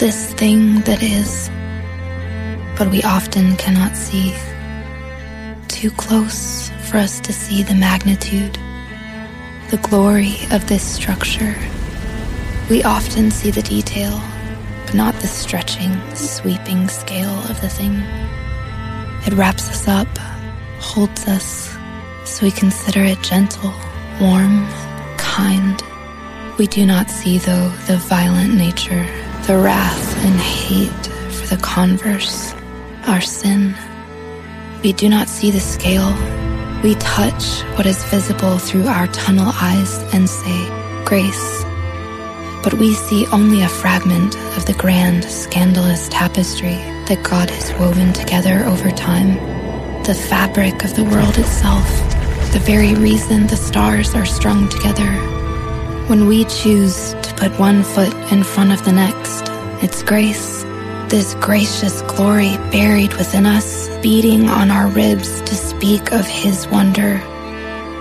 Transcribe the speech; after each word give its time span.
this 0.00 0.32
thing 0.32 0.80
that 0.80 1.02
is, 1.02 1.50
but 2.78 2.90
we 2.90 3.02
often 3.02 3.54
cannot 3.56 3.94
see. 3.94 4.34
Too 5.68 5.90
close 5.90 6.70
for 6.88 6.96
us 6.96 7.20
to 7.20 7.34
see 7.34 7.62
the 7.62 7.74
magnitude, 7.74 8.58
the 9.70 9.76
glory 9.82 10.36
of 10.52 10.66
this 10.68 10.82
structure. 10.82 11.54
We 12.70 12.82
often 12.82 13.30
see 13.30 13.50
the 13.50 13.60
detail, 13.60 14.18
but 14.86 14.94
not 14.94 15.14
the 15.16 15.26
stretching, 15.26 15.92
sweeping 16.14 16.88
scale 16.88 17.38
of 17.50 17.60
the 17.60 17.68
thing. 17.68 17.96
It 19.26 19.34
wraps 19.34 19.68
us 19.68 19.86
up, 19.86 20.08
holds 20.78 21.28
us, 21.28 21.76
so 22.24 22.46
we 22.46 22.52
consider 22.52 23.04
it 23.04 23.20
gentle, 23.20 23.74
warm, 24.18 24.66
kind. 25.18 25.82
We 26.56 26.68
do 26.68 26.86
not 26.86 27.10
see, 27.10 27.36
though, 27.36 27.68
the 27.86 27.98
violent 27.98 28.54
nature, 28.54 29.06
the 29.50 29.58
wrath 29.58 30.24
and 30.24 30.38
hate 30.38 31.06
for 31.32 31.56
the 31.56 31.60
converse, 31.60 32.54
our 33.08 33.20
sin. 33.20 33.74
We 34.84 34.92
do 34.92 35.08
not 35.08 35.26
see 35.26 35.50
the 35.50 35.58
scale. 35.58 36.14
We 36.84 36.94
touch 36.94 37.62
what 37.74 37.84
is 37.84 38.04
visible 38.04 38.58
through 38.58 38.86
our 38.86 39.08
tunnel 39.08 39.50
eyes 39.52 39.98
and 40.14 40.30
say, 40.30 40.58
Grace. 41.04 41.64
But 42.62 42.74
we 42.74 42.94
see 42.94 43.26
only 43.32 43.62
a 43.62 43.68
fragment 43.68 44.36
of 44.56 44.66
the 44.66 44.74
grand, 44.74 45.24
scandalous 45.24 46.08
tapestry 46.10 46.78
that 47.08 47.24
God 47.24 47.50
has 47.50 47.72
woven 47.72 48.12
together 48.12 48.64
over 48.66 48.92
time. 48.92 49.34
The 50.04 50.14
fabric 50.14 50.84
of 50.84 50.94
the 50.94 51.02
world 51.02 51.36
itself, 51.38 51.88
the 52.52 52.62
very 52.62 52.94
reason 52.94 53.48
the 53.48 53.56
stars 53.56 54.14
are 54.14 54.26
strung 54.26 54.68
together. 54.68 55.10
When 56.06 56.28
we 56.28 56.44
choose 56.44 57.14
to 57.14 57.34
put 57.34 57.58
one 57.58 57.82
foot 57.82 58.14
in 58.30 58.44
front 58.44 58.70
of 58.70 58.84
the 58.84 58.92
next, 58.92 59.19
it's 59.82 60.02
grace. 60.02 60.62
This 61.08 61.34
gracious 61.40 62.02
glory 62.02 62.56
buried 62.70 63.14
within 63.14 63.46
us, 63.46 63.88
beating 64.00 64.48
on 64.48 64.70
our 64.70 64.88
ribs 64.88 65.40
to 65.42 65.54
speak 65.54 66.12
of 66.12 66.26
His 66.26 66.68
wonder. 66.68 67.14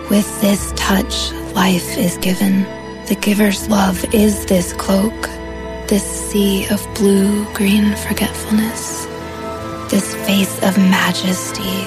With 0.09 0.41
this 0.41 0.73
touch, 0.75 1.31
life 1.55 1.97
is 1.97 2.17
given. 2.17 2.63
The 3.05 3.17
giver's 3.19 3.67
love 3.69 4.03
is 4.13 4.45
this 4.45 4.73
cloak, 4.73 5.21
this 5.87 6.03
sea 6.03 6.67
of 6.69 6.85
blue 6.95 7.45
green 7.53 7.95
forgetfulness, 7.95 9.05
this 9.89 10.13
face 10.27 10.61
of 10.63 10.77
majesty, 10.77 11.85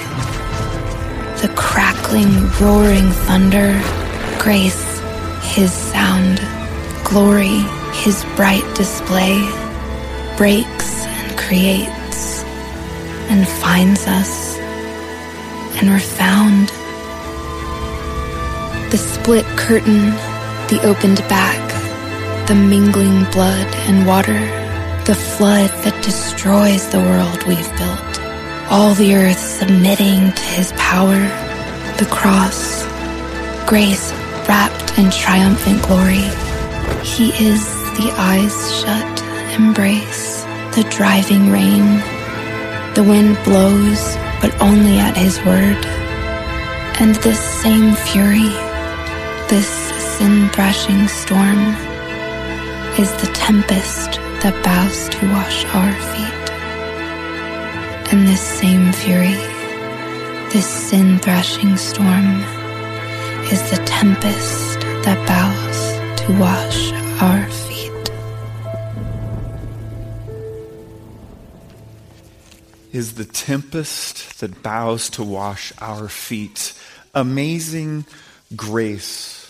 the 1.41 1.53
crackling, 1.55 2.49
roaring 2.61 3.11
thunder, 3.27 3.81
grace, 4.43 5.01
his 5.55 5.73
sound, 5.73 6.41
glory, 7.05 7.61
his 7.93 8.25
bright 8.37 8.65
display, 8.75 9.39
creates 11.53 12.43
and 13.29 13.47
finds 13.47 14.07
us, 14.07 14.57
and 15.77 15.91
we're 15.91 16.09
found. 16.23 16.69
The 18.91 18.97
split 18.97 19.45
curtain, 19.65 20.13
the 20.73 20.81
opened 20.83 21.19
back, 21.29 21.63
the 22.49 22.55
mingling 22.55 23.25
blood 23.33 23.69
and 23.87 24.07
water, 24.07 24.41
the 25.05 25.15
flood 25.15 25.69
that 25.85 26.03
destroys 26.03 26.89
the 26.89 27.01
world 27.01 27.43
we've 27.43 27.77
built, 27.77 28.15
all 28.71 28.95
the 28.95 29.15
earth 29.15 29.39
submitting 29.39 30.33
to 30.33 30.45
his 30.57 30.73
power, 30.79 31.21
the 32.01 32.09
cross, 32.11 32.87
grace 33.67 34.11
wrapped 34.49 34.99
in 34.99 35.11
triumphant 35.11 35.83
glory. 35.83 36.29
He 37.05 37.29
is 37.47 37.63
the 37.99 38.11
eyes 38.17 38.57
shut 38.81 39.13
embrace, 39.53 40.12
the 40.75 40.85
driving 40.85 41.51
rain. 41.51 41.85
The 42.95 43.05
wind 43.07 43.37
blows, 43.45 44.17
but 44.41 44.59
only 44.61 44.99
at 44.99 45.17
his 45.17 45.39
word. 45.45 45.85
And 47.01 47.15
this 47.17 47.41
same 47.41 47.95
fury, 47.95 48.49
this 49.49 49.69
sin 50.17 50.49
thrashing 50.51 51.09
storm, 51.09 51.61
is 52.99 53.13
the 53.21 53.31
tempest 53.35 54.13
that 54.43 54.55
bows 54.65 55.09
to 55.11 55.27
wash 55.33 55.65
our 55.77 55.93
feet. 56.13 56.45
And 58.13 58.27
this 58.27 58.41
same 58.41 58.93
fury, 58.93 59.37
this 60.53 60.67
sin 60.67 61.19
thrashing 61.19 61.77
storm, 61.77 62.41
is 63.53 63.63
the 63.71 63.83
tempest 63.85 64.81
that 65.05 65.19
bows 65.27 65.81
to 66.23 66.33
wash 66.39 66.93
our 67.21 67.47
feet. 67.51 67.72
Is 72.93 73.15
the 73.15 73.25
tempest 73.25 74.41
that 74.41 74.63
bows 74.63 75.11
to 75.11 75.25
wash 75.25 75.73
our 75.81 76.09
feet. 76.09 76.75
Amazing 77.15 78.05
grace. 78.55 79.42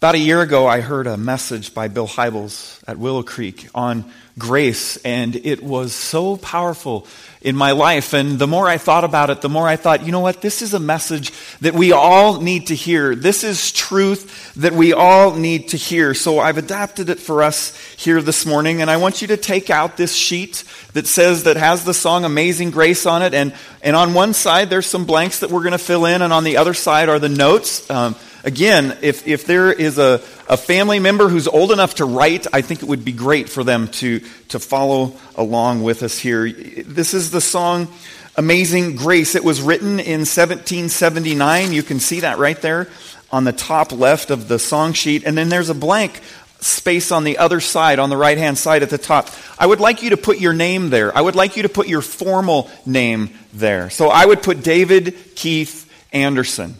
About 0.00 0.14
a 0.14 0.18
year 0.18 0.40
ago, 0.40 0.66
I 0.66 0.80
heard 0.80 1.06
a 1.06 1.18
message 1.18 1.74
by 1.74 1.88
Bill 1.88 2.08
Hybels 2.08 2.82
at 2.88 2.96
Willow 2.96 3.22
Creek 3.22 3.68
on 3.74 4.10
grace, 4.38 4.96
and 5.04 5.36
it 5.36 5.62
was 5.62 5.92
so 5.92 6.38
powerful 6.38 7.06
in 7.42 7.54
my 7.54 7.72
life. 7.72 8.14
And 8.14 8.38
the 8.38 8.46
more 8.46 8.66
I 8.66 8.78
thought 8.78 9.04
about 9.04 9.28
it, 9.28 9.42
the 9.42 9.50
more 9.50 9.68
I 9.68 9.76
thought, 9.76 10.06
you 10.06 10.10
know 10.10 10.20
what? 10.20 10.40
This 10.40 10.62
is 10.62 10.72
a 10.72 10.80
message 10.80 11.32
that 11.58 11.74
we 11.74 11.92
all 11.92 12.40
need 12.40 12.68
to 12.68 12.74
hear. 12.74 13.14
This 13.14 13.44
is 13.44 13.72
truth 13.72 14.54
that 14.54 14.72
we 14.72 14.94
all 14.94 15.34
need 15.34 15.68
to 15.68 15.76
hear. 15.76 16.14
So 16.14 16.38
I've 16.38 16.56
adapted 16.56 17.10
it 17.10 17.18
for 17.18 17.42
us 17.42 17.76
here 17.98 18.22
this 18.22 18.46
morning. 18.46 18.80
And 18.80 18.90
I 18.90 18.96
want 18.96 19.20
you 19.20 19.28
to 19.28 19.36
take 19.36 19.68
out 19.68 19.98
this 19.98 20.14
sheet 20.14 20.64
that 20.94 21.08
says, 21.08 21.42
that 21.42 21.58
has 21.58 21.84
the 21.84 21.92
song 21.92 22.24
Amazing 22.24 22.70
Grace 22.70 23.04
on 23.04 23.20
it. 23.20 23.34
And, 23.34 23.52
and 23.82 23.94
on 23.94 24.14
one 24.14 24.32
side, 24.32 24.70
there's 24.70 24.86
some 24.86 25.04
blanks 25.04 25.40
that 25.40 25.50
we're 25.50 25.60
going 25.60 25.72
to 25.72 25.78
fill 25.78 26.06
in. 26.06 26.22
And 26.22 26.32
on 26.32 26.44
the 26.44 26.56
other 26.56 26.72
side 26.72 27.10
are 27.10 27.18
the 27.18 27.28
notes. 27.28 27.90
Um, 27.90 28.16
Again, 28.42 28.96
if, 29.02 29.26
if 29.26 29.44
there 29.44 29.72
is 29.72 29.98
a, 29.98 30.22
a 30.48 30.56
family 30.56 30.98
member 30.98 31.28
who's 31.28 31.46
old 31.46 31.72
enough 31.72 31.96
to 31.96 32.04
write, 32.04 32.46
I 32.52 32.62
think 32.62 32.82
it 32.82 32.88
would 32.88 33.04
be 33.04 33.12
great 33.12 33.48
for 33.48 33.64
them 33.64 33.88
to, 33.88 34.20
to 34.48 34.58
follow 34.58 35.16
along 35.36 35.82
with 35.82 36.02
us 36.02 36.18
here. 36.18 36.50
This 36.50 37.12
is 37.12 37.30
the 37.30 37.40
song 37.40 37.88
Amazing 38.36 38.96
Grace. 38.96 39.34
It 39.34 39.44
was 39.44 39.60
written 39.60 40.00
in 40.00 40.20
1779. 40.20 41.72
You 41.72 41.82
can 41.82 42.00
see 42.00 42.20
that 42.20 42.38
right 42.38 42.60
there 42.60 42.88
on 43.30 43.44
the 43.44 43.52
top 43.52 43.92
left 43.92 44.30
of 44.30 44.48
the 44.48 44.58
song 44.58 44.92
sheet. 44.92 45.24
And 45.24 45.36
then 45.36 45.48
there's 45.48 45.68
a 45.68 45.74
blank 45.74 46.20
space 46.60 47.10
on 47.12 47.24
the 47.24 47.38
other 47.38 47.60
side, 47.60 47.98
on 47.98 48.10
the 48.10 48.16
right 48.16 48.38
hand 48.38 48.58
side 48.58 48.82
at 48.82 48.90
the 48.90 48.98
top. 48.98 49.28
I 49.58 49.66
would 49.66 49.80
like 49.80 50.02
you 50.02 50.10
to 50.10 50.16
put 50.16 50.40
your 50.40 50.52
name 50.52 50.90
there. 50.90 51.16
I 51.16 51.20
would 51.20 51.34
like 51.36 51.56
you 51.56 51.62
to 51.64 51.68
put 51.68 51.88
your 51.88 52.02
formal 52.02 52.70
name 52.86 53.30
there. 53.52 53.90
So 53.90 54.08
I 54.08 54.24
would 54.24 54.42
put 54.42 54.62
David 54.62 55.14
Keith 55.34 55.90
Anderson. 56.12 56.76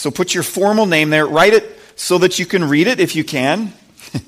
So 0.00 0.10
put 0.10 0.32
your 0.32 0.42
formal 0.42 0.86
name 0.86 1.10
there. 1.10 1.26
Write 1.26 1.52
it 1.52 1.78
so 1.94 2.16
that 2.16 2.38
you 2.38 2.46
can 2.46 2.66
read 2.66 2.86
it 2.86 3.00
if 3.00 3.14
you 3.14 3.22
can. 3.22 3.74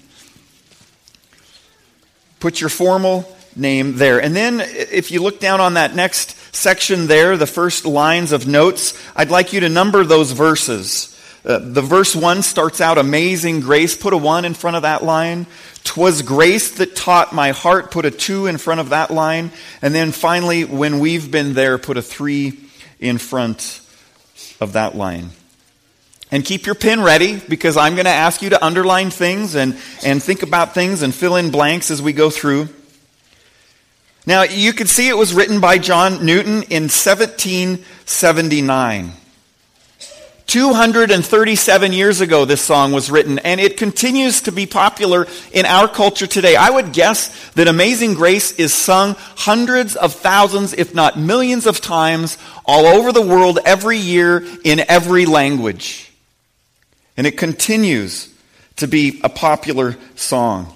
put 2.41 2.61
your 2.61 2.69
formal 2.69 3.35
name 3.57 3.97
there. 3.97 4.21
And 4.21 4.37
then 4.37 4.61
if 4.61 5.11
you 5.11 5.23
look 5.23 5.41
down 5.41 5.63
on 5.63 5.73
that 5.75 5.95
next 5.95 6.37
section 6.55 7.07
there, 7.07 7.39
the 7.39 7.47
first 7.47 7.87
lines 7.87 8.33
of 8.33 8.47
notes, 8.47 8.93
I'd 9.17 9.31
like 9.31 9.55
you 9.55 9.61
to 9.61 9.71
number 9.71 10.05
those 10.05 10.33
verses. 10.33 11.19
Uh, 11.43 11.59
the 11.59 11.81
verse 11.81 12.15
1 12.15 12.43
starts 12.43 12.83
out 12.83 12.99
amazing 12.99 13.61
grace. 13.61 13.97
Put 13.97 14.13
a 14.13 14.19
1 14.19 14.45
in 14.45 14.53
front 14.53 14.77
of 14.77 14.83
that 14.83 15.03
line. 15.03 15.47
Twas 15.85 16.21
grace 16.21 16.73
that 16.73 16.95
taught 16.95 17.33
my 17.33 17.53
heart. 17.53 17.91
Put 17.91 18.05
a 18.05 18.11
2 18.11 18.47
in 18.47 18.59
front 18.59 18.81
of 18.81 18.91
that 18.91 19.11
line. 19.11 19.51
And 19.81 19.95
then 19.95 20.13
finally, 20.13 20.67
when 20.67 20.99
we've 20.99 21.31
been 21.31 21.55
there, 21.55 21.79
put 21.79 21.97
a 21.97 22.03
3 22.03 22.53
in 23.01 23.17
front 23.17 23.81
of 24.61 24.75
that 24.75 24.95
line. 24.95 25.31
And 26.33 26.45
keep 26.45 26.67
your 26.67 26.75
pen 26.75 27.03
ready 27.03 27.39
because 27.39 27.77
I'm 27.77 27.95
going 27.95 28.07
to 28.07 28.11
ask 28.11 28.41
you 28.41 28.51
to 28.51 28.65
underline 28.65 29.11
things 29.11 29.55
and, 29.55 29.77
and 30.03 30.23
think 30.23 30.43
about 30.43 30.73
things 30.73 31.03
and 31.03 31.15
fill 31.15 31.37
in 31.37 31.51
blanks 31.51 31.91
as 31.91 32.01
we 32.01 32.15
go 32.15 32.31
through. 32.31 32.71
Now, 34.25 34.45
you 34.45 34.73
can 34.73 34.87
see 34.87 35.09
it 35.09 35.17
was 35.17 35.35
written 35.35 35.61
by 35.61 35.79
John 35.79 36.25
Newton 36.25 36.63
in 36.65 36.85
1779. 36.85 39.13
237 40.47 41.93
years 41.93 42.21
ago, 42.21 42.45
this 42.45 42.63
song 42.63 42.93
was 42.93 43.11
written, 43.11 43.39
and 43.41 43.61
it 43.61 43.77
continues 43.77 44.43
to 44.43 44.53
be 44.53 44.67
popular 44.67 45.27
in 45.53 45.67
our 45.67 45.89
culture 45.89 46.27
today. 46.27 46.57
I 46.57 46.71
would 46.71 46.93
guess 46.93 47.51
that 47.53 47.69
Amazing 47.69 48.15
Grace 48.15 48.53
is 48.53 48.73
sung 48.73 49.17
hundreds 49.19 49.97
of 49.97 50.15
thousands, 50.15 50.73
if 50.73 50.95
not 50.95 51.19
millions 51.19 51.67
of 51.67 51.81
times, 51.81 52.39
all 52.65 52.87
over 52.87 53.13
the 53.13 53.23
world 53.23 53.59
every 53.65 53.99
year 53.99 54.45
in 54.65 54.85
every 54.89 55.27
language. 55.27 56.12
And 57.17 57.27
it 57.27 57.39
continues 57.39 58.33
to 58.77 58.87
be 58.87 59.21
a 59.23 59.29
popular 59.29 59.97
song. 60.15 60.73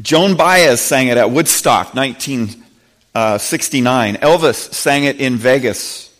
Joan 0.00 0.36
Baez 0.36 0.80
sang 0.80 1.08
it 1.08 1.16
at 1.16 1.30
Woodstock 1.30 1.94
1969. 1.94 4.16
Uh, 4.16 4.18
Elvis 4.18 4.72
sang 4.72 5.04
it 5.04 5.20
in 5.20 5.36
Vegas. 5.36 6.12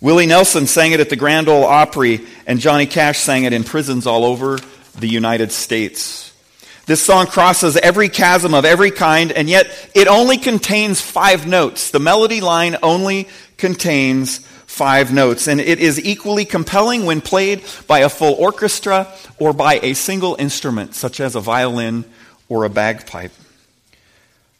Willie 0.00 0.26
Nelson 0.26 0.66
sang 0.66 0.92
it 0.92 1.00
at 1.00 1.10
the 1.10 1.16
Grand 1.16 1.48
Ole 1.48 1.64
Opry, 1.64 2.24
and 2.46 2.60
Johnny 2.60 2.86
Cash 2.86 3.18
sang 3.18 3.44
it 3.44 3.52
in 3.52 3.64
prisons 3.64 4.06
all 4.06 4.24
over 4.24 4.58
the 4.98 5.08
United 5.08 5.52
States. 5.52 6.24
This 6.86 7.02
song 7.02 7.26
crosses 7.26 7.76
every 7.76 8.08
chasm 8.08 8.54
of 8.54 8.64
every 8.64 8.90
kind, 8.90 9.30
and 9.30 9.46
yet 9.46 9.68
it 9.94 10.08
only 10.08 10.38
contains 10.38 11.02
five 11.02 11.46
notes. 11.46 11.90
The 11.90 11.98
melody 11.98 12.40
line 12.40 12.76
only 12.82 13.28
contains 13.58 14.47
five 14.68 15.12
notes, 15.12 15.48
and 15.48 15.60
it 15.60 15.80
is 15.80 15.98
equally 15.98 16.44
compelling 16.44 17.06
when 17.06 17.22
played 17.22 17.64
by 17.86 18.00
a 18.00 18.08
full 18.08 18.34
orchestra 18.34 19.12
or 19.38 19.54
by 19.54 19.80
a 19.82 19.94
single 19.94 20.36
instrument, 20.38 20.94
such 20.94 21.20
as 21.20 21.34
a 21.34 21.40
violin 21.40 22.04
or 22.48 22.64
a 22.64 22.68
bagpipe. 22.68 23.32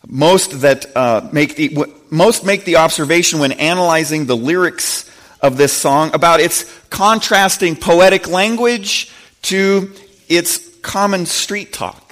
Most 0.07 0.63
that 0.63 0.97
uh, 0.97 1.29
make 1.31 1.57
the 1.57 1.77
most 2.11 2.45
make 2.45 2.65
the 2.65 2.77
observation 2.77 3.39
when 3.39 3.53
analyzing 3.53 4.25
the 4.25 4.37
lyrics 4.37 5.09
of 5.43 5.59
this 5.59 5.75
song 5.75 6.15
about 6.15 6.41
its 6.41 6.65
contrasting 6.89 7.77
poetic 7.77 8.27
language 8.27 9.13
to 9.43 9.93
its 10.27 10.59
common 10.79 11.27
street 11.27 11.73
talk. 11.73 12.08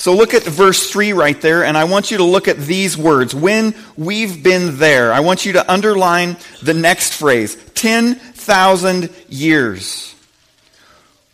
So 0.00 0.14
look 0.14 0.32
at 0.32 0.44
verse 0.44 0.88
3 0.88 1.12
right 1.12 1.38
there, 1.42 1.62
and 1.62 1.76
I 1.76 1.84
want 1.84 2.10
you 2.10 2.16
to 2.16 2.24
look 2.24 2.48
at 2.48 2.56
these 2.56 2.96
words. 2.96 3.34
When 3.34 3.74
we've 3.98 4.42
been 4.42 4.78
there, 4.78 5.12
I 5.12 5.20
want 5.20 5.44
you 5.44 5.52
to 5.52 5.70
underline 5.70 6.38
the 6.62 6.72
next 6.72 7.12
phrase 7.12 7.54
10,000 7.74 9.10
years. 9.28 10.14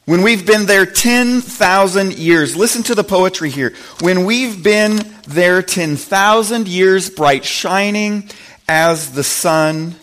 When 0.05 0.23
we've 0.23 0.45
been 0.45 0.67
there 0.67 0.85
10,000 0.85 2.19
years. 2.19 2.57
Listen 2.57 2.83
to 2.83 2.97
the 2.97 3.05
poetry 3.05 3.51
here. 3.51 3.73
When 4.01 4.25
we've 4.25 4.61
been 4.65 4.99
there 5.29 5.63
10,000 5.63 6.67
years, 6.67 7.09
bright 7.09 7.45
shining 7.45 8.29
as 8.69 9.13
the 9.13 9.23
sun. 9.23 9.95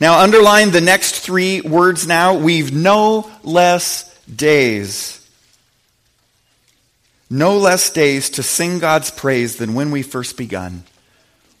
Now, 0.00 0.20
underline 0.20 0.70
the 0.70 0.80
next 0.80 1.20
three 1.20 1.60
words 1.60 2.06
now. 2.06 2.38
We've 2.38 2.74
no 2.74 3.30
less 3.42 4.10
days 4.24 5.20
no 7.30 7.56
less 7.56 7.90
days 7.90 8.30
to 8.30 8.42
sing 8.42 8.78
God's 8.78 9.10
praise 9.10 9.56
than 9.56 9.74
when 9.74 9.90
we 9.90 10.02
first 10.02 10.36
begun. 10.36 10.84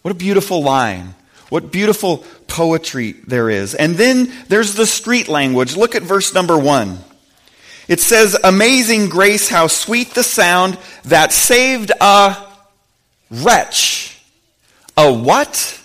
What 0.02 0.12
a 0.12 0.18
beautiful 0.18 0.62
line. 0.62 1.14
What 1.48 1.70
beautiful 1.70 2.24
poetry 2.48 3.12
there 3.26 3.48
is. 3.48 3.74
And 3.74 3.94
then 3.94 4.32
there's 4.48 4.74
the 4.74 4.86
street 4.86 5.28
language. 5.28 5.76
Look 5.76 5.94
at 5.94 6.02
verse 6.02 6.34
number 6.34 6.58
one. 6.58 6.98
It 7.88 8.00
says, 8.00 8.36
Amazing 8.42 9.08
grace, 9.08 9.48
how 9.48 9.66
sweet 9.66 10.14
the 10.14 10.22
sound 10.22 10.78
that 11.04 11.32
saved 11.32 11.92
a 12.00 12.36
wretch. 13.30 14.22
A 14.96 15.12
what? 15.12 15.80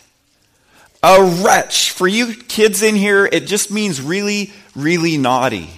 A 1.04 1.24
wretch. 1.44 1.92
For 1.92 2.08
you 2.08 2.34
kids 2.34 2.82
in 2.82 2.96
here, 2.96 3.26
it 3.26 3.48
just 3.48 3.72
means 3.72 4.02
really, 4.02 4.54
really 4.76 5.18
naughty. 5.18 5.70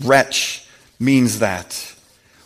Wretch 0.00 0.66
means 0.98 1.40
that. 1.40 1.93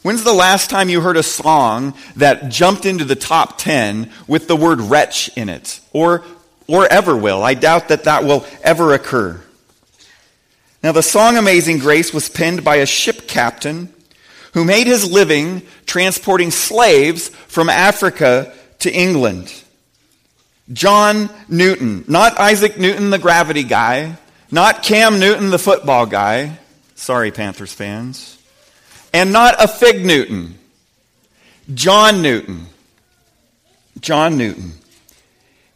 When's 0.09 0.25
the 0.25 0.33
last 0.33 0.71
time 0.71 0.89
you 0.89 1.03
heard 1.03 1.19
a 1.19 1.23
song 1.23 1.93
that 2.17 2.49
jumped 2.49 2.87
into 2.87 3.05
the 3.05 3.15
top 3.15 3.59
10 3.59 4.11
with 4.27 4.49
the 4.49 4.57
word 4.57 4.81
wretch 4.81 5.29
in 5.37 5.51
it? 5.51 5.81
Or, 5.93 6.25
or 6.67 6.91
ever 6.91 7.15
will? 7.15 7.43
I 7.43 7.53
doubt 7.53 7.89
that 7.89 8.05
that 8.05 8.25
will 8.25 8.47
ever 8.63 8.95
occur. 8.95 9.39
Now, 10.83 10.93
the 10.93 11.03
song 11.03 11.37
Amazing 11.37 11.81
Grace 11.81 12.15
was 12.15 12.31
penned 12.31 12.65
by 12.65 12.77
a 12.77 12.87
ship 12.87 13.29
captain 13.29 13.93
who 14.55 14.65
made 14.65 14.87
his 14.87 15.13
living 15.13 15.61
transporting 15.85 16.53
slaves 16.53 17.29
from 17.29 17.69
Africa 17.69 18.55
to 18.79 18.91
England. 18.91 19.53
John 20.73 21.29
Newton, 21.51 22.07
not 22.09 22.41
Isaac 22.41 22.79
Newton, 22.79 23.11
the 23.11 23.19
gravity 23.19 23.63
guy, 23.63 24.17
not 24.51 24.83
Cam 24.83 25.21
Newton, 25.21 25.51
the 25.51 25.59
football 25.59 26.07
guy. 26.07 26.59
Sorry, 26.95 27.31
Panthers 27.31 27.75
fans 27.75 28.38
and 29.13 29.33
not 29.33 29.63
a 29.63 29.69
fig 29.69 30.05
Newton. 30.05 30.59
John 31.75 32.23
Newton. 32.23 32.67
John 34.01 34.39
Newton. 34.39 34.73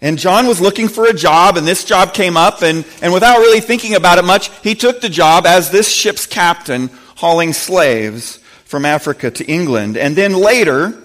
And 0.01 0.19
John 0.19 0.49
was 0.49 0.61
looking 0.61 0.89
for 0.89 1.07
a 1.07 1.13
job, 1.13 1.57
and 1.57 1.67
this 1.67 1.85
job 1.85 2.13
came 2.13 2.37
up, 2.37 2.63
and, 2.63 2.85
and 3.01 3.13
without 3.13 3.39
really 3.39 3.61
thinking 3.61 3.95
about 3.95 4.19
it 4.19 4.25
much, 4.25 4.51
he 4.63 4.75
took 4.75 5.01
the 5.01 5.09
job 5.09 5.47
as 5.47 5.71
this 5.71 5.89
ship's 5.89 6.27
captain 6.27 6.91
hauling 7.17 7.53
slaves 7.53 8.39
from 8.65 8.85
Africa 8.85 9.31
to 9.31 9.45
England. 9.45 9.97
And 9.97 10.17
then 10.17 10.35
later, 10.35 11.01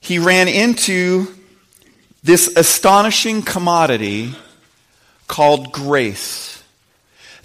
he 0.00 0.18
ran 0.18 0.48
into 0.48 1.28
this 2.22 2.54
astonishing 2.56 3.40
commodity 3.40 4.34
called 5.26 5.72
grace. 5.72 6.53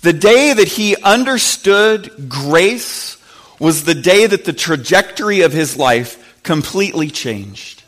The 0.02 0.14
day 0.14 0.54
that 0.54 0.68
he 0.68 0.96
understood 0.96 2.30
grace 2.30 3.18
was 3.60 3.84
the 3.84 3.96
day 3.96 4.26
that 4.26 4.46
the 4.46 4.54
trajectory 4.54 5.42
of 5.42 5.52
his 5.52 5.76
life 5.76 6.42
completely 6.44 7.10
changed. 7.10 7.84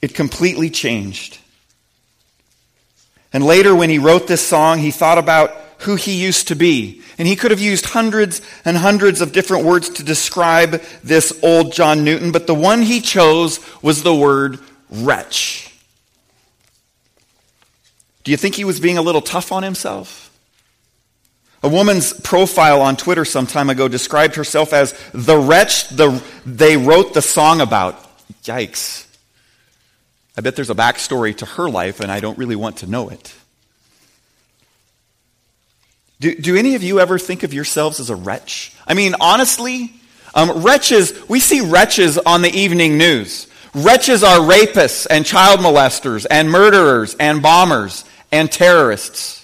It 0.00 0.14
completely 0.14 0.70
changed. 0.70 1.38
And 3.32 3.44
later, 3.44 3.74
when 3.74 3.90
he 3.90 3.98
wrote 3.98 4.26
this 4.26 4.46
song, 4.46 4.78
he 4.78 4.90
thought 4.90 5.18
about 5.18 5.50
who 5.80 5.96
he 5.96 6.22
used 6.22 6.48
to 6.48 6.56
be. 6.56 7.02
And 7.18 7.28
he 7.28 7.36
could 7.36 7.50
have 7.50 7.60
used 7.60 7.86
hundreds 7.86 8.40
and 8.64 8.76
hundreds 8.76 9.20
of 9.20 9.32
different 9.32 9.64
words 9.64 9.90
to 9.90 10.02
describe 10.02 10.82
this 11.04 11.38
old 11.42 11.72
John 11.72 12.04
Newton, 12.04 12.32
but 12.32 12.46
the 12.46 12.54
one 12.54 12.82
he 12.82 13.00
chose 13.00 13.60
was 13.82 14.02
the 14.02 14.14
word 14.14 14.58
wretch. 14.90 15.68
Do 18.24 18.30
you 18.30 18.36
think 18.36 18.54
he 18.54 18.64
was 18.64 18.80
being 18.80 18.98
a 18.98 19.02
little 19.02 19.20
tough 19.20 19.50
on 19.50 19.62
himself? 19.62 20.21
A 21.62 21.68
woman's 21.68 22.12
profile 22.12 22.80
on 22.80 22.96
Twitter 22.96 23.24
some 23.24 23.46
time 23.46 23.70
ago 23.70 23.86
described 23.86 24.34
herself 24.34 24.72
as 24.72 24.92
the 25.12 25.38
wretch 25.38 25.88
the, 25.90 26.22
they 26.44 26.76
wrote 26.76 27.14
the 27.14 27.22
song 27.22 27.60
about. 27.60 27.96
Yikes. 28.42 29.06
I 30.36 30.40
bet 30.40 30.56
there's 30.56 30.70
a 30.70 30.74
backstory 30.74 31.36
to 31.36 31.46
her 31.46 31.68
life, 31.68 32.00
and 32.00 32.10
I 32.10 32.20
don't 32.20 32.38
really 32.38 32.56
want 32.56 32.78
to 32.78 32.86
know 32.86 33.10
it. 33.10 33.34
Do, 36.20 36.34
do 36.34 36.56
any 36.56 36.74
of 36.74 36.82
you 36.82 37.00
ever 37.00 37.18
think 37.18 37.42
of 37.42 37.52
yourselves 37.52 38.00
as 38.00 38.08
a 38.08 38.16
wretch? 38.16 38.72
I 38.86 38.94
mean, 38.94 39.14
honestly, 39.20 39.92
um, 40.34 40.62
wretches, 40.62 41.28
we 41.28 41.40
see 41.40 41.60
wretches 41.60 42.16
on 42.16 42.42
the 42.42 42.50
evening 42.50 42.96
news. 42.96 43.48
Wretches 43.74 44.22
are 44.22 44.38
rapists 44.38 45.06
and 45.08 45.26
child 45.26 45.60
molesters 45.60 46.26
and 46.30 46.50
murderers 46.50 47.14
and 47.14 47.42
bombers 47.42 48.04
and 48.30 48.50
terrorists. 48.50 49.41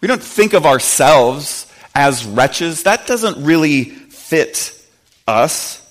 We 0.00 0.08
don't 0.08 0.22
think 0.22 0.52
of 0.52 0.66
ourselves 0.66 1.66
as 1.94 2.24
wretches. 2.24 2.84
That 2.84 3.06
doesn't 3.06 3.44
really 3.44 3.84
fit 3.84 4.74
us. 5.26 5.84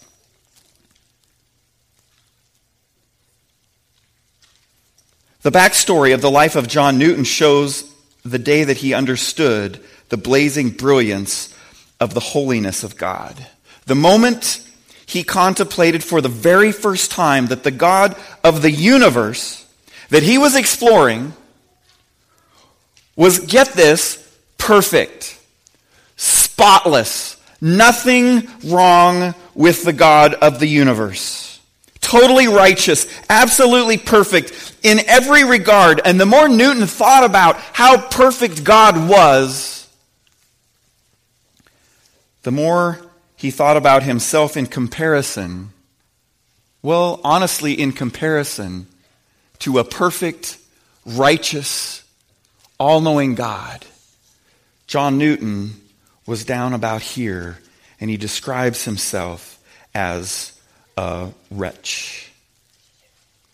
The 5.42 5.52
backstory 5.52 6.14
of 6.14 6.22
the 6.22 6.32
life 6.32 6.56
of 6.56 6.68
John 6.68 6.98
Newton 6.98 7.24
shows 7.24 7.84
the 8.24 8.40
day 8.40 8.64
that 8.66 8.78
he 8.78 8.94
understood 8.94 9.80
the 10.10 10.18
blazing 10.18 10.72
brilliance 10.72 11.54
of 12.00 12.14
the 12.14 12.20
holiness 12.20 12.84
of 12.84 12.98
God. 12.98 13.48
The 13.86 13.96
moment 13.96 14.62
he 15.06 15.24
contemplated 15.24 16.04
for 16.04 16.20
the 16.20 16.30
very 16.30 16.72
first 16.72 17.12
time 17.12 17.48
that 17.48 17.64
the 17.64 17.72
God 17.72 18.16
of 18.44 18.62
the 18.62 18.72
universe 18.72 19.66
that 20.10 20.24
he 20.24 20.38
was 20.38 20.56
exploring 20.56 21.34
was, 23.18 23.40
get 23.40 23.74
this, 23.74 24.24
perfect, 24.58 25.38
spotless, 26.16 27.36
nothing 27.60 28.48
wrong 28.64 29.36
with 29.54 29.84
the 29.84 29.92
God 29.92 30.36
of 30.36 30.60
the 30.60 30.68
universe. 30.68 31.60
Totally 32.00 32.48
righteous, 32.48 33.06
absolutely 33.30 33.98
perfect 33.98 34.76
in 34.82 35.00
every 35.08 35.44
regard. 35.44 36.00
And 36.06 36.18
the 36.18 36.26
more 36.26 36.48
Newton 36.48 36.88
thought 36.88 37.26
about 37.26 37.58
how 37.58 38.00
perfect 38.00 38.64
God 38.64 39.10
was, 39.10 39.90
the 42.44 42.52
more 42.52 43.00
he 43.36 43.52
thought 43.52 43.76
about 43.76 44.04
himself 44.04 44.56
in 44.56 44.68
comparison. 44.68 45.72
Well, 46.82 47.20
honestly, 47.24 47.74
in 47.74 47.92
comparison 47.92 48.88
to 49.60 49.80
a 49.80 49.84
perfect, 49.84 50.58
righteous, 51.06 52.04
all 52.80 53.02
knowing 53.02 53.36
God. 53.36 53.86
John 54.88 55.18
Newton 55.18 55.74
was 56.26 56.46
down 56.46 56.74
about 56.74 57.02
here, 57.02 57.58
and 58.00 58.10
he 58.10 58.18
describes 58.18 58.86
himself 58.86 59.60
as 59.94 60.58
a 60.98 61.30
wretch. 61.52 62.32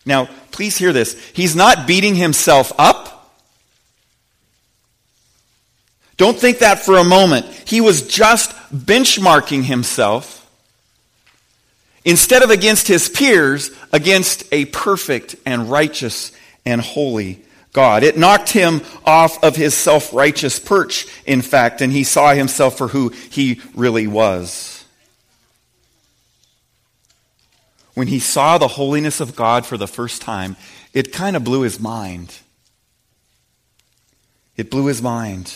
Now, 0.06 0.28
please 0.50 0.76
hear 0.76 0.92
this. 0.92 1.18
He's 1.32 1.56
not 1.56 1.86
beating 1.86 2.14
himself 2.14 2.72
up. 2.78 3.10
Don't 6.16 6.38
think 6.38 6.58
that 6.58 6.78
for 6.80 6.96
a 6.96 7.04
moment. 7.04 7.46
He 7.46 7.80
was 7.80 8.06
just 8.06 8.52
benchmarking 8.70 9.64
himself 9.64 10.40
instead 12.04 12.42
of 12.42 12.50
against 12.50 12.86
his 12.86 13.08
peers, 13.08 13.70
against 13.92 14.44
a 14.52 14.66
perfect 14.66 15.36
and 15.46 15.70
righteous 15.70 16.30
and 16.66 16.80
holy 16.80 17.43
God. 17.74 18.04
It 18.04 18.16
knocked 18.16 18.50
him 18.50 18.82
off 19.04 19.42
of 19.44 19.56
his 19.56 19.74
self 19.74 20.14
righteous 20.14 20.58
perch, 20.58 21.06
in 21.26 21.42
fact, 21.42 21.82
and 21.82 21.92
he 21.92 22.04
saw 22.04 22.32
himself 22.32 22.78
for 22.78 22.88
who 22.88 23.10
he 23.30 23.60
really 23.74 24.06
was. 24.06 24.84
When 27.92 28.06
he 28.06 28.20
saw 28.20 28.58
the 28.58 28.68
holiness 28.68 29.20
of 29.20 29.36
God 29.36 29.66
for 29.66 29.76
the 29.76 29.88
first 29.88 30.22
time, 30.22 30.56
it 30.92 31.12
kind 31.12 31.36
of 31.36 31.44
blew 31.44 31.62
his 31.62 31.78
mind. 31.78 32.38
It 34.56 34.70
blew 34.70 34.86
his 34.86 35.02
mind. 35.02 35.52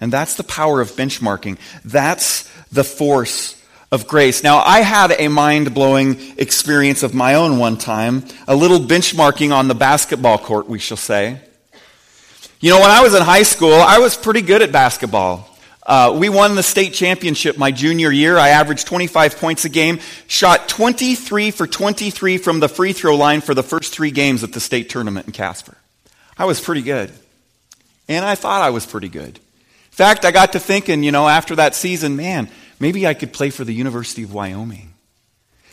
And 0.00 0.12
that's 0.12 0.34
the 0.34 0.42
power 0.42 0.80
of 0.80 0.92
benchmarking. 0.92 1.58
That's 1.84 2.50
the 2.72 2.82
force 2.82 3.61
of 3.92 4.08
grace. 4.08 4.42
Now, 4.42 4.58
I 4.58 4.80
had 4.80 5.12
a 5.18 5.28
mind 5.28 5.74
blowing 5.74 6.16
experience 6.38 7.02
of 7.02 7.12
my 7.12 7.34
own 7.34 7.58
one 7.58 7.76
time, 7.76 8.24
a 8.48 8.56
little 8.56 8.80
benchmarking 8.80 9.54
on 9.54 9.68
the 9.68 9.74
basketball 9.74 10.38
court, 10.38 10.66
we 10.66 10.78
shall 10.78 10.96
say. 10.96 11.38
You 12.58 12.70
know, 12.70 12.80
when 12.80 12.90
I 12.90 13.02
was 13.02 13.14
in 13.14 13.22
high 13.22 13.42
school, 13.42 13.74
I 13.74 13.98
was 13.98 14.16
pretty 14.16 14.40
good 14.40 14.62
at 14.62 14.72
basketball. 14.72 15.46
Uh, 15.84 16.16
we 16.18 16.30
won 16.30 16.54
the 16.54 16.62
state 16.62 16.94
championship 16.94 17.58
my 17.58 17.70
junior 17.70 18.10
year. 18.10 18.38
I 18.38 18.50
averaged 18.50 18.86
25 18.86 19.36
points 19.36 19.64
a 19.66 19.68
game, 19.68 19.98
shot 20.26 20.68
23 20.68 21.50
for 21.50 21.66
23 21.66 22.38
from 22.38 22.60
the 22.60 22.68
free 22.68 22.94
throw 22.94 23.16
line 23.16 23.42
for 23.42 23.52
the 23.52 23.64
first 23.64 23.92
three 23.92 24.10
games 24.10 24.42
at 24.42 24.52
the 24.52 24.60
state 24.60 24.88
tournament 24.88 25.26
in 25.26 25.32
Casper. 25.32 25.76
I 26.38 26.46
was 26.46 26.60
pretty 26.60 26.82
good. 26.82 27.12
And 28.08 28.24
I 28.24 28.36
thought 28.36 28.62
I 28.62 28.70
was 28.70 28.86
pretty 28.86 29.08
good. 29.08 29.36
In 29.36 29.96
fact, 29.96 30.24
I 30.24 30.30
got 30.30 30.52
to 30.52 30.60
thinking, 30.60 31.02
you 31.02 31.12
know, 31.12 31.28
after 31.28 31.56
that 31.56 31.74
season, 31.74 32.16
man, 32.16 32.48
maybe 32.82 33.06
I 33.06 33.14
could 33.14 33.32
play 33.32 33.50
for 33.50 33.64
the 33.64 33.72
University 33.72 34.24
of 34.24 34.34
Wyoming. 34.34 34.92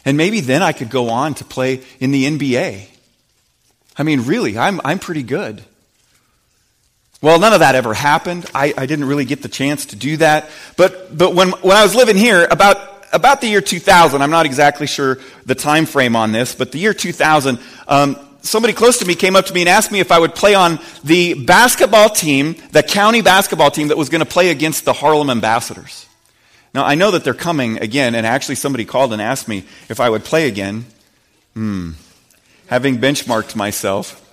And 0.05 0.15
maybe 0.15 0.41
then 0.41 0.61
I 0.61 0.73
could 0.73 0.91
go 0.91 1.09
on 1.09 1.33
to 1.35 1.43
play 1.43 1.81
in 1.99 2.11
the 2.11 2.25
NBA. 2.25 2.87
I 3.97 4.03
mean, 4.03 4.21
really, 4.27 4.59
I'm, 4.59 4.79
I'm 4.85 4.99
pretty 4.99 5.23
good. 5.23 5.63
Well, 7.19 7.39
none 7.39 7.51
of 7.51 7.61
that 7.61 7.73
ever 7.73 7.95
happened. 7.95 8.45
I, 8.53 8.75
I 8.77 8.85
didn't 8.85 9.05
really 9.05 9.25
get 9.25 9.41
the 9.41 9.49
chance 9.49 9.87
to 9.87 9.95
do 9.95 10.17
that. 10.17 10.51
But, 10.77 11.17
but 11.17 11.33
when, 11.33 11.49
when 11.49 11.75
I 11.75 11.83
was 11.83 11.95
living 11.95 12.15
here, 12.15 12.47
about, 12.49 12.77
about 13.11 13.41
the 13.41 13.47
year 13.47 13.59
2000, 13.59 14.21
I'm 14.21 14.29
not 14.29 14.45
exactly 14.45 14.85
sure 14.85 15.17
the 15.47 15.55
time 15.55 15.87
frame 15.87 16.15
on 16.15 16.31
this, 16.31 16.53
but 16.53 16.71
the 16.71 16.77
year 16.77 16.93
2000, 16.93 17.57
um, 17.87 18.17
somebody 18.41 18.71
close 18.71 18.99
to 18.99 19.05
me 19.05 19.15
came 19.15 19.35
up 19.35 19.47
to 19.47 19.53
me 19.55 19.61
and 19.61 19.69
asked 19.69 19.91
me 19.91 19.99
if 19.99 20.11
I 20.11 20.19
would 20.19 20.35
play 20.35 20.53
on 20.53 20.79
the 21.03 21.33
basketball 21.33 22.09
team, 22.09 22.55
the 22.71 22.83
county 22.83 23.23
basketball 23.23 23.71
team 23.71 23.87
that 23.87 23.97
was 23.97 24.09
going 24.09 24.23
to 24.23 24.29
play 24.29 24.51
against 24.51 24.85
the 24.85 24.93
Harlem 24.93 25.31
Ambassadors. 25.31 26.05
Now, 26.73 26.85
I 26.85 26.95
know 26.95 27.11
that 27.11 27.23
they're 27.23 27.33
coming 27.33 27.79
again, 27.79 28.15
and 28.15 28.25
actually 28.25 28.55
somebody 28.55 28.85
called 28.85 29.11
and 29.13 29.21
asked 29.21 29.47
me 29.47 29.63
if 29.89 29.99
I 29.99 30.09
would 30.09 30.23
play 30.23 30.47
again. 30.47 30.85
Hmm. 31.53 31.91
Having 32.67 32.99
benchmarked 32.99 33.55
myself. 33.55 34.25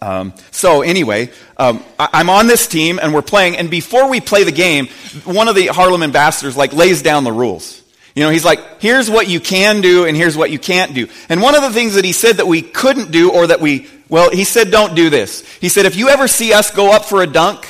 Um, 0.00 0.32
so, 0.52 0.82
anyway, 0.82 1.30
um, 1.56 1.82
I, 1.98 2.20
am 2.20 2.30
on 2.30 2.46
this 2.46 2.68
team, 2.68 3.00
and 3.02 3.12
we're 3.12 3.22
playing, 3.22 3.56
and 3.56 3.68
before 3.68 4.08
we 4.08 4.20
play 4.20 4.44
the 4.44 4.52
game, 4.52 4.86
one 5.24 5.48
of 5.48 5.56
the 5.56 5.66
Harlem 5.66 6.04
ambassadors, 6.04 6.56
like, 6.56 6.72
lays 6.72 7.02
down 7.02 7.24
the 7.24 7.32
rules. 7.32 7.82
You 8.14 8.24
know, 8.24 8.30
he's 8.30 8.44
like, 8.44 8.80
here's 8.80 9.08
what 9.08 9.28
you 9.28 9.38
can 9.38 9.80
do 9.80 10.04
and 10.04 10.16
here's 10.16 10.36
what 10.36 10.50
you 10.50 10.58
can't 10.58 10.92
do. 10.92 11.06
And 11.28 11.40
one 11.40 11.54
of 11.54 11.62
the 11.62 11.70
things 11.70 11.94
that 11.94 12.04
he 12.04 12.10
said 12.10 12.38
that 12.38 12.48
we 12.48 12.62
couldn't 12.62 13.12
do 13.12 13.30
or 13.30 13.46
that 13.46 13.60
we, 13.60 13.86
well, 14.08 14.30
he 14.30 14.42
said, 14.42 14.72
don't 14.72 14.96
do 14.96 15.08
this. 15.08 15.46
He 15.60 15.68
said, 15.68 15.86
if 15.86 15.94
you 15.94 16.08
ever 16.08 16.26
see 16.26 16.52
us 16.52 16.72
go 16.72 16.90
up 16.92 17.04
for 17.04 17.22
a 17.22 17.28
dunk, 17.28 17.64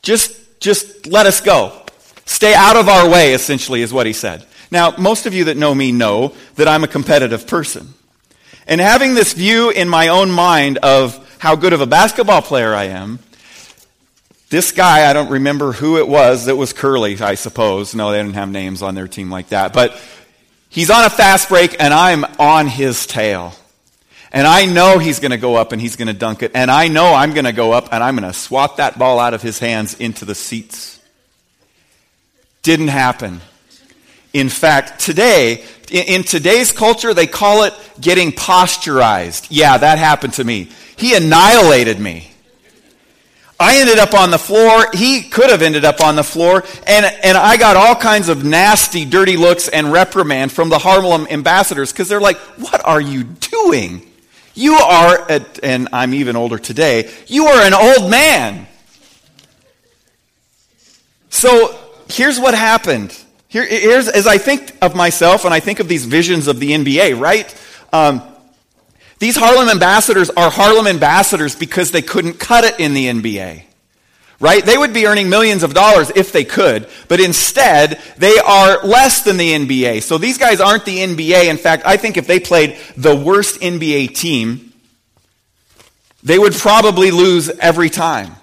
just, 0.00 0.60
just 0.60 1.08
let 1.08 1.26
us 1.26 1.40
go. 1.40 1.72
Stay 2.28 2.52
out 2.52 2.76
of 2.76 2.90
our 2.90 3.08
way, 3.08 3.32
essentially, 3.32 3.80
is 3.80 3.90
what 3.90 4.04
he 4.04 4.12
said. 4.12 4.44
Now, 4.70 4.94
most 4.98 5.24
of 5.24 5.32
you 5.32 5.44
that 5.44 5.56
know 5.56 5.74
me 5.74 5.92
know 5.92 6.34
that 6.56 6.68
I'm 6.68 6.84
a 6.84 6.86
competitive 6.86 7.46
person. 7.46 7.94
And 8.66 8.82
having 8.82 9.14
this 9.14 9.32
view 9.32 9.70
in 9.70 9.88
my 9.88 10.08
own 10.08 10.30
mind 10.30 10.76
of 10.78 11.36
how 11.38 11.56
good 11.56 11.72
of 11.72 11.80
a 11.80 11.86
basketball 11.86 12.42
player 12.42 12.74
I 12.74 12.84
am, 12.84 13.18
this 14.50 14.72
guy, 14.72 15.08
I 15.08 15.14
don't 15.14 15.30
remember 15.30 15.72
who 15.72 15.96
it 15.96 16.06
was 16.06 16.44
that 16.44 16.56
was 16.56 16.74
Curly, 16.74 17.18
I 17.18 17.34
suppose. 17.34 17.94
No, 17.94 18.12
they 18.12 18.18
didn't 18.18 18.34
have 18.34 18.50
names 18.50 18.82
on 18.82 18.94
their 18.94 19.08
team 19.08 19.30
like 19.30 19.48
that. 19.48 19.72
But 19.72 19.98
he's 20.68 20.90
on 20.90 21.06
a 21.06 21.10
fast 21.10 21.48
break, 21.48 21.76
and 21.80 21.94
I'm 21.94 22.26
on 22.38 22.66
his 22.66 23.06
tail. 23.06 23.54
And 24.32 24.46
I 24.46 24.66
know 24.66 24.98
he's 24.98 25.18
going 25.18 25.30
to 25.30 25.38
go 25.38 25.54
up 25.56 25.72
and 25.72 25.80
he's 25.80 25.96
going 25.96 26.08
to 26.08 26.14
dunk 26.14 26.42
it. 26.42 26.52
And 26.54 26.70
I 26.70 26.88
know 26.88 27.14
I'm 27.14 27.32
going 27.32 27.46
to 27.46 27.52
go 27.52 27.72
up 27.72 27.88
and 27.90 28.04
I'm 28.04 28.14
going 28.14 28.30
to 28.30 28.38
swat 28.38 28.76
that 28.76 28.98
ball 28.98 29.18
out 29.18 29.32
of 29.32 29.40
his 29.40 29.58
hands 29.58 29.98
into 29.98 30.26
the 30.26 30.34
seats. 30.34 30.97
Didn't 32.62 32.88
happen. 32.88 33.40
In 34.32 34.48
fact, 34.48 35.00
today, 35.00 35.64
in 35.90 36.22
today's 36.22 36.72
culture, 36.72 37.14
they 37.14 37.26
call 37.26 37.64
it 37.64 37.74
getting 38.00 38.32
posterized. 38.32 39.46
Yeah, 39.50 39.78
that 39.78 39.98
happened 39.98 40.34
to 40.34 40.44
me. 40.44 40.70
He 40.96 41.14
annihilated 41.14 41.98
me. 41.98 42.30
I 43.60 43.78
ended 43.80 43.98
up 43.98 44.14
on 44.14 44.30
the 44.30 44.38
floor. 44.38 44.86
He 44.94 45.22
could 45.22 45.50
have 45.50 45.62
ended 45.62 45.84
up 45.84 46.00
on 46.00 46.14
the 46.14 46.22
floor. 46.22 46.62
And, 46.86 47.06
and 47.24 47.36
I 47.36 47.56
got 47.56 47.76
all 47.76 47.96
kinds 47.96 48.28
of 48.28 48.44
nasty, 48.44 49.04
dirty 49.04 49.36
looks 49.36 49.68
and 49.68 49.92
reprimand 49.92 50.52
from 50.52 50.68
the 50.68 50.78
Harlem 50.78 51.26
ambassadors 51.28 51.90
because 51.92 52.08
they're 52.08 52.20
like, 52.20 52.36
What 52.58 52.84
are 52.86 53.00
you 53.00 53.24
doing? 53.24 54.02
You 54.54 54.74
are, 54.74 55.26
a, 55.28 55.44
and 55.62 55.88
I'm 55.92 56.14
even 56.14 56.36
older 56.36 56.58
today, 56.58 57.10
you 57.26 57.46
are 57.46 57.62
an 57.62 57.74
old 57.74 58.10
man. 58.10 58.66
So 61.30 61.78
here's 62.08 62.40
what 62.40 62.54
happened. 62.54 63.16
Here, 63.48 63.66
here's, 63.66 64.08
as 64.08 64.26
I 64.26 64.38
think 64.38 64.74
of 64.82 64.94
myself 64.94 65.44
and 65.44 65.54
I 65.54 65.60
think 65.60 65.80
of 65.80 65.88
these 65.88 66.04
visions 66.04 66.48
of 66.48 66.60
the 66.60 66.72
NBA, 66.72 67.18
right? 67.18 67.54
Um, 67.92 68.22
these 69.18 69.36
Harlem 69.36 69.68
ambassadors 69.68 70.30
are 70.30 70.50
Harlem 70.50 70.86
ambassadors 70.86 71.56
because 71.56 71.90
they 71.90 72.02
couldn't 72.02 72.34
cut 72.38 72.64
it 72.64 72.78
in 72.78 72.94
the 72.94 73.06
NBA. 73.06 73.62
Right? 74.40 74.64
They 74.64 74.78
would 74.78 74.94
be 74.94 75.06
earning 75.06 75.28
millions 75.28 75.64
of 75.64 75.74
dollars 75.74 76.12
if 76.14 76.30
they 76.30 76.44
could, 76.44 76.88
but 77.08 77.18
instead, 77.18 78.00
they 78.18 78.38
are 78.38 78.84
less 78.84 79.22
than 79.22 79.36
the 79.36 79.52
NBA. 79.52 80.02
So 80.02 80.16
these 80.16 80.38
guys 80.38 80.60
aren't 80.60 80.84
the 80.84 80.98
NBA. 80.98 81.46
In 81.46 81.56
fact, 81.56 81.82
I 81.84 81.96
think 81.96 82.16
if 82.16 82.28
they 82.28 82.38
played 82.38 82.78
the 82.96 83.16
worst 83.16 83.60
NBA 83.60 84.14
team, 84.14 84.72
they 86.22 86.38
would 86.38 86.52
probably 86.52 87.10
lose 87.10 87.48
every 87.48 87.90
time. 87.90 88.36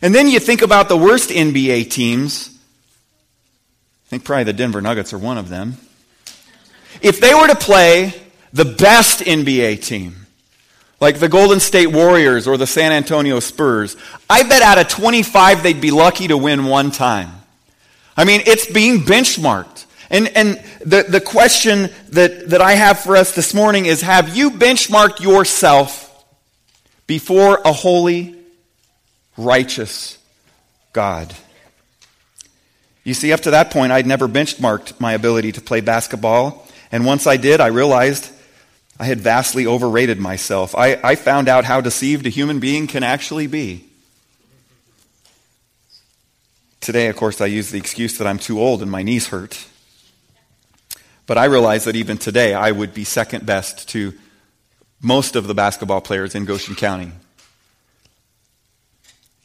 And 0.00 0.14
then 0.14 0.28
you 0.28 0.38
think 0.38 0.62
about 0.62 0.88
the 0.88 0.96
worst 0.96 1.30
NBA 1.30 1.90
teams. 1.90 2.53
I 4.06 4.08
think 4.08 4.24
probably 4.24 4.44
the 4.44 4.52
Denver 4.52 4.80
Nuggets 4.80 5.12
are 5.12 5.18
one 5.18 5.38
of 5.38 5.48
them. 5.48 5.78
If 7.00 7.20
they 7.20 7.34
were 7.34 7.48
to 7.48 7.56
play 7.56 8.14
the 8.52 8.64
best 8.64 9.20
NBA 9.20 9.84
team, 9.84 10.26
like 11.00 11.18
the 11.18 11.28
Golden 11.28 11.60
State 11.60 11.88
Warriors 11.88 12.46
or 12.46 12.56
the 12.56 12.66
San 12.66 12.92
Antonio 12.92 13.40
Spurs, 13.40 13.96
I 14.30 14.42
bet 14.42 14.62
out 14.62 14.78
of 14.78 14.88
25 14.88 15.62
they'd 15.62 15.80
be 15.80 15.90
lucky 15.90 16.28
to 16.28 16.36
win 16.36 16.66
one 16.66 16.90
time. 16.90 17.30
I 18.16 18.24
mean, 18.24 18.42
it's 18.46 18.70
being 18.70 19.00
benchmarked. 19.00 19.86
And, 20.10 20.28
and 20.36 20.62
the, 20.80 21.04
the 21.08 21.20
question 21.20 21.90
that, 22.10 22.50
that 22.50 22.60
I 22.60 22.72
have 22.72 23.00
for 23.00 23.16
us 23.16 23.34
this 23.34 23.54
morning 23.54 23.86
is 23.86 24.02
have 24.02 24.36
you 24.36 24.50
benchmarked 24.50 25.20
yourself 25.20 26.24
before 27.06 27.60
a 27.64 27.72
holy, 27.72 28.36
righteous 29.36 30.18
God? 30.92 31.34
You 33.04 33.12
see, 33.12 33.32
up 33.32 33.40
to 33.40 33.50
that 33.50 33.70
point, 33.70 33.92
I'd 33.92 34.06
never 34.06 34.26
benchmarked 34.26 34.98
my 34.98 35.12
ability 35.12 35.52
to 35.52 35.60
play 35.60 35.82
basketball. 35.82 36.66
And 36.90 37.04
once 37.04 37.26
I 37.26 37.36
did, 37.36 37.60
I 37.60 37.66
realized 37.66 38.30
I 38.98 39.04
had 39.04 39.20
vastly 39.20 39.66
overrated 39.66 40.18
myself. 40.18 40.74
I, 40.74 40.98
I 41.04 41.14
found 41.14 41.48
out 41.48 41.64
how 41.64 41.80
deceived 41.80 42.26
a 42.26 42.30
human 42.30 42.60
being 42.60 42.86
can 42.86 43.02
actually 43.02 43.46
be. 43.46 43.84
Today, 46.80 47.08
of 47.08 47.16
course, 47.16 47.40
I 47.40 47.46
use 47.46 47.70
the 47.70 47.78
excuse 47.78 48.18
that 48.18 48.26
I'm 48.26 48.38
too 48.38 48.60
old 48.60 48.82
and 48.82 48.90
my 48.90 49.02
knees 49.02 49.28
hurt. 49.28 49.66
But 51.26 51.38
I 51.38 51.46
realize 51.46 51.84
that 51.84 51.96
even 51.96 52.18
today, 52.18 52.54
I 52.54 52.70
would 52.70 52.94
be 52.94 53.04
second 53.04 53.44
best 53.46 53.88
to 53.90 54.12
most 55.00 55.36
of 55.36 55.46
the 55.46 55.54
basketball 55.54 56.00
players 56.00 56.34
in 56.34 56.44
Goshen 56.44 56.74
County. 56.74 57.12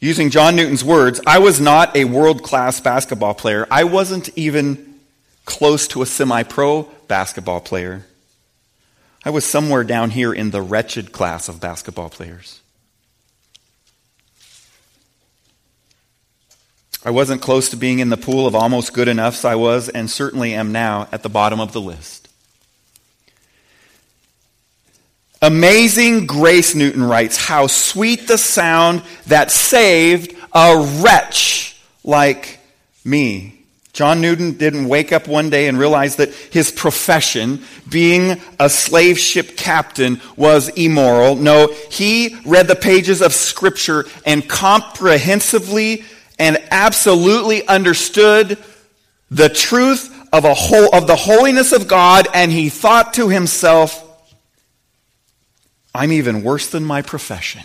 Using 0.00 0.30
John 0.30 0.56
Newton's 0.56 0.82
words, 0.82 1.20
I 1.26 1.38
was 1.38 1.60
not 1.60 1.94
a 1.94 2.06
world 2.06 2.42
class 2.42 2.80
basketball 2.80 3.34
player. 3.34 3.66
I 3.70 3.84
wasn't 3.84 4.30
even 4.34 4.98
close 5.44 5.86
to 5.88 6.00
a 6.00 6.06
semi 6.06 6.42
pro 6.42 6.84
basketball 7.06 7.60
player. 7.60 8.06
I 9.24 9.30
was 9.30 9.44
somewhere 9.44 9.84
down 9.84 10.10
here 10.10 10.32
in 10.32 10.50
the 10.50 10.62
wretched 10.62 11.12
class 11.12 11.48
of 11.50 11.60
basketball 11.60 12.08
players. 12.08 12.60
I 17.04 17.10
wasn't 17.10 17.42
close 17.42 17.68
to 17.70 17.76
being 17.76 17.98
in 17.98 18.08
the 18.08 18.16
pool 18.16 18.46
of 18.46 18.54
almost 18.54 18.94
good 18.94 19.08
enoughs. 19.08 19.44
I 19.44 19.54
was, 19.54 19.90
and 19.90 20.10
certainly 20.10 20.54
am 20.54 20.72
now, 20.72 21.08
at 21.12 21.22
the 21.22 21.28
bottom 21.28 21.60
of 21.60 21.72
the 21.72 21.80
list. 21.80 22.19
Amazing 25.42 26.26
Grace, 26.26 26.74
Newton 26.74 27.02
writes, 27.02 27.36
how 27.36 27.66
sweet 27.66 28.28
the 28.28 28.36
sound 28.36 29.02
that 29.26 29.50
saved 29.50 30.36
a 30.52 31.00
wretch 31.02 31.80
like 32.04 32.58
me. 33.04 33.64
John 33.92 34.20
Newton 34.20 34.52
didn't 34.52 34.86
wake 34.88 35.12
up 35.12 35.26
one 35.26 35.50
day 35.50 35.66
and 35.66 35.78
realize 35.78 36.16
that 36.16 36.32
his 36.32 36.70
profession, 36.70 37.62
being 37.88 38.40
a 38.58 38.68
slave 38.68 39.18
ship 39.18 39.56
captain, 39.56 40.20
was 40.36 40.68
immoral. 40.70 41.36
No, 41.36 41.68
he 41.90 42.38
read 42.46 42.68
the 42.68 42.76
pages 42.76 43.20
of 43.20 43.34
Scripture 43.34 44.04
and 44.24 44.48
comprehensively 44.48 46.04
and 46.38 46.62
absolutely 46.70 47.66
understood 47.66 48.58
the 49.30 49.48
truth 49.48 50.14
of, 50.32 50.44
a 50.44 50.54
whole, 50.54 50.94
of 50.94 51.06
the 51.06 51.16
holiness 51.16 51.72
of 51.72 51.88
God, 51.88 52.28
and 52.32 52.52
he 52.52 52.68
thought 52.68 53.14
to 53.14 53.28
himself, 53.28 54.06
I'm 55.94 56.12
even 56.12 56.42
worse 56.42 56.68
than 56.68 56.84
my 56.84 57.02
profession. 57.02 57.62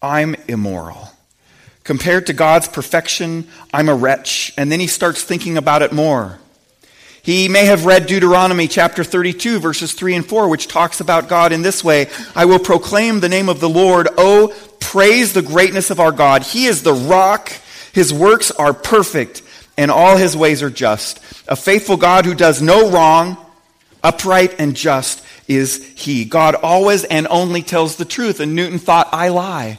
I'm 0.00 0.34
immoral. 0.48 1.10
Compared 1.84 2.26
to 2.26 2.32
God's 2.32 2.68
perfection, 2.68 3.46
I'm 3.72 3.88
a 3.88 3.94
wretch. 3.94 4.52
And 4.56 4.70
then 4.70 4.80
he 4.80 4.86
starts 4.86 5.22
thinking 5.22 5.56
about 5.56 5.82
it 5.82 5.92
more. 5.92 6.38
He 7.22 7.48
may 7.48 7.66
have 7.66 7.86
read 7.86 8.06
Deuteronomy 8.06 8.66
chapter 8.66 9.04
32, 9.04 9.60
verses 9.60 9.92
3 9.92 10.16
and 10.16 10.26
4, 10.26 10.48
which 10.48 10.66
talks 10.66 11.00
about 11.00 11.28
God 11.28 11.52
in 11.52 11.62
this 11.62 11.84
way 11.84 12.08
I 12.34 12.46
will 12.46 12.58
proclaim 12.58 13.20
the 13.20 13.28
name 13.28 13.48
of 13.48 13.60
the 13.60 13.68
Lord. 13.68 14.08
Oh, 14.16 14.54
praise 14.80 15.32
the 15.32 15.42
greatness 15.42 15.90
of 15.90 16.00
our 16.00 16.10
God. 16.10 16.42
He 16.42 16.66
is 16.66 16.82
the 16.82 16.94
rock. 16.94 17.52
His 17.92 18.12
works 18.12 18.50
are 18.50 18.74
perfect, 18.74 19.42
and 19.76 19.90
all 19.90 20.16
his 20.16 20.36
ways 20.36 20.62
are 20.62 20.70
just. 20.70 21.18
A 21.46 21.54
faithful 21.54 21.96
God 21.96 22.24
who 22.24 22.34
does 22.34 22.60
no 22.60 22.90
wrong, 22.90 23.36
upright 24.02 24.58
and 24.58 24.74
just 24.74 25.24
is 25.56 25.84
he. 25.94 26.24
God 26.24 26.54
always 26.54 27.04
and 27.04 27.26
only 27.28 27.62
tells 27.62 27.96
the 27.96 28.04
truth. 28.04 28.40
And 28.40 28.54
Newton 28.54 28.78
thought, 28.78 29.08
I 29.12 29.28
lie. 29.28 29.78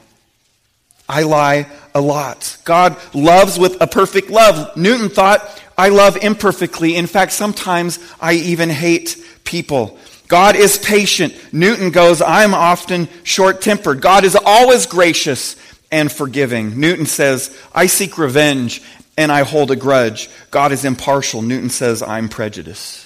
I 1.08 1.24
lie 1.24 1.68
a 1.94 2.02
lot. 2.02 2.58
God 2.64 2.98
loves 3.14 3.60
with 3.60 3.82
a 3.82 3.88
perfect 3.88 4.30
love. 4.30 4.76
Newton 4.78 5.10
thought, 5.10 5.62
I 5.78 5.90
love 5.90 6.18
imperfectly. 6.18 6.96
In 6.96 7.08
fact, 7.08 7.34
sometimes 7.34 8.00
I 8.22 8.34
even 8.34 8.70
hate 8.70 9.18
people. 9.44 9.98
God 10.28 10.56
is 10.56 10.78
patient. 10.78 11.36
Newton 11.54 11.92
goes, 11.92 12.22
I'm 12.22 12.54
often 12.54 13.08
short 13.24 13.62
tempered. 13.62 14.02
God 14.02 14.24
is 14.24 14.36
always 14.36 14.86
gracious 14.86 15.56
and 15.92 16.12
forgiving. 16.12 16.80
Newton 16.80 17.06
says, 17.06 17.56
I 17.74 17.86
seek 17.86 18.18
revenge 18.18 18.82
and 19.18 19.32
I 19.32 19.44
hold 19.44 19.70
a 19.72 19.76
grudge. 19.76 20.30
God 20.50 20.72
is 20.72 20.86
impartial. 20.86 21.42
Newton 21.42 21.70
says, 21.70 22.02
I'm 22.02 22.30
prejudiced. 22.30 23.03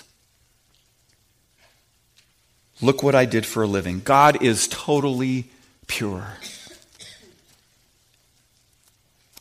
Look 2.81 3.01
what 3.01 3.15
I 3.15 3.25
did 3.25 3.45
for 3.45 3.63
a 3.63 3.67
living. 3.67 4.01
God 4.03 4.43
is 4.43 4.67
totally 4.67 5.45
pure. 5.87 6.37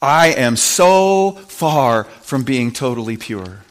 I 0.00 0.28
am 0.28 0.56
so 0.56 1.32
far 1.32 2.04
from 2.04 2.44
being 2.44 2.72
totally 2.72 3.16
pure. 3.16 3.62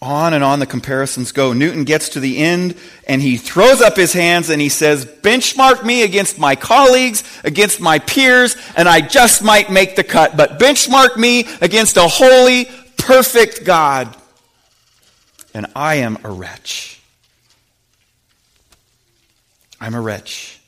On 0.00 0.32
and 0.32 0.44
on 0.44 0.60
the 0.60 0.66
comparisons 0.66 1.32
go. 1.32 1.52
Newton 1.52 1.82
gets 1.82 2.10
to 2.10 2.20
the 2.20 2.38
end 2.38 2.76
and 3.08 3.20
he 3.20 3.36
throws 3.36 3.80
up 3.80 3.96
his 3.96 4.12
hands 4.12 4.48
and 4.48 4.60
he 4.60 4.68
says, 4.68 5.04
Benchmark 5.04 5.84
me 5.84 6.02
against 6.02 6.38
my 6.38 6.54
colleagues, 6.54 7.24
against 7.42 7.80
my 7.80 7.98
peers, 7.98 8.56
and 8.76 8.88
I 8.88 9.00
just 9.00 9.42
might 9.42 9.70
make 9.70 9.96
the 9.96 10.04
cut. 10.04 10.36
But 10.36 10.60
benchmark 10.60 11.16
me 11.16 11.48
against 11.60 11.96
a 11.96 12.06
holy, 12.06 12.66
perfect 12.96 13.64
God, 13.64 14.14
and 15.58 15.66
I 15.74 15.96
am 15.96 16.16
a 16.22 16.30
wretch. 16.30 17.00
I'm 19.80 19.96
a 19.96 20.00
wretch. 20.00 20.60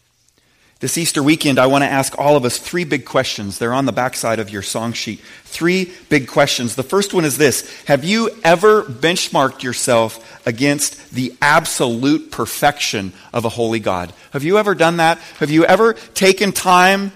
This 0.80 0.98
Easter 0.98 1.22
weekend, 1.22 1.60
I 1.60 1.66
want 1.66 1.84
to 1.84 1.88
ask 1.88 2.18
all 2.18 2.36
of 2.36 2.44
us 2.44 2.58
three 2.58 2.82
big 2.82 3.04
questions. 3.04 3.58
They're 3.58 3.72
on 3.72 3.84
the 3.84 3.92
backside 3.92 4.40
of 4.40 4.50
your 4.50 4.62
song 4.62 4.92
sheet. 4.92 5.20
Three 5.44 5.92
big 6.08 6.26
questions. 6.26 6.74
The 6.74 6.82
first 6.82 7.14
one 7.14 7.24
is 7.24 7.38
this 7.38 7.84
Have 7.84 8.02
you 8.02 8.30
ever 8.42 8.82
benchmarked 8.82 9.62
yourself 9.62 10.44
against 10.44 11.10
the 11.10 11.36
absolute 11.40 12.32
perfection 12.32 13.12
of 13.32 13.44
a 13.44 13.48
holy 13.48 13.78
God? 13.78 14.12
Have 14.32 14.42
you 14.42 14.58
ever 14.58 14.74
done 14.74 14.96
that? 14.96 15.18
Have 15.38 15.50
you 15.50 15.64
ever 15.64 15.92
taken 15.92 16.50
time 16.50 17.12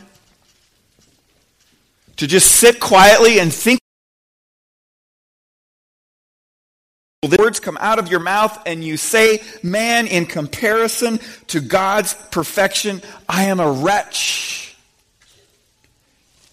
to 2.19 2.29
just 2.29 2.53
sit 2.53 2.79
quietly 2.79 3.41
and 3.41 3.53
think? 3.53 3.81
The 7.29 7.37
words 7.39 7.61
come 7.61 7.79
out 7.81 7.99
of 7.99 8.11
your 8.11 8.21
mouth 8.21 8.61
and 8.67 8.83
you 8.83 8.97
say, 8.97 9.43
Man, 9.63 10.07
in 10.07 10.27
comparison 10.27 11.21
to 11.49 11.61
God's 11.61 12.15
perfection, 12.31 13.03
I 13.29 13.45
am 13.45 13.61
a 13.61 13.71
wretch. 13.71 14.77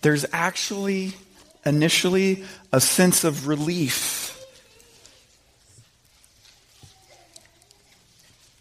There's 0.02 0.26
actually 0.32 1.14
initially 1.66 2.44
a 2.72 2.82
sense 2.82 3.24
of 3.24 3.48
relief. 3.48 4.22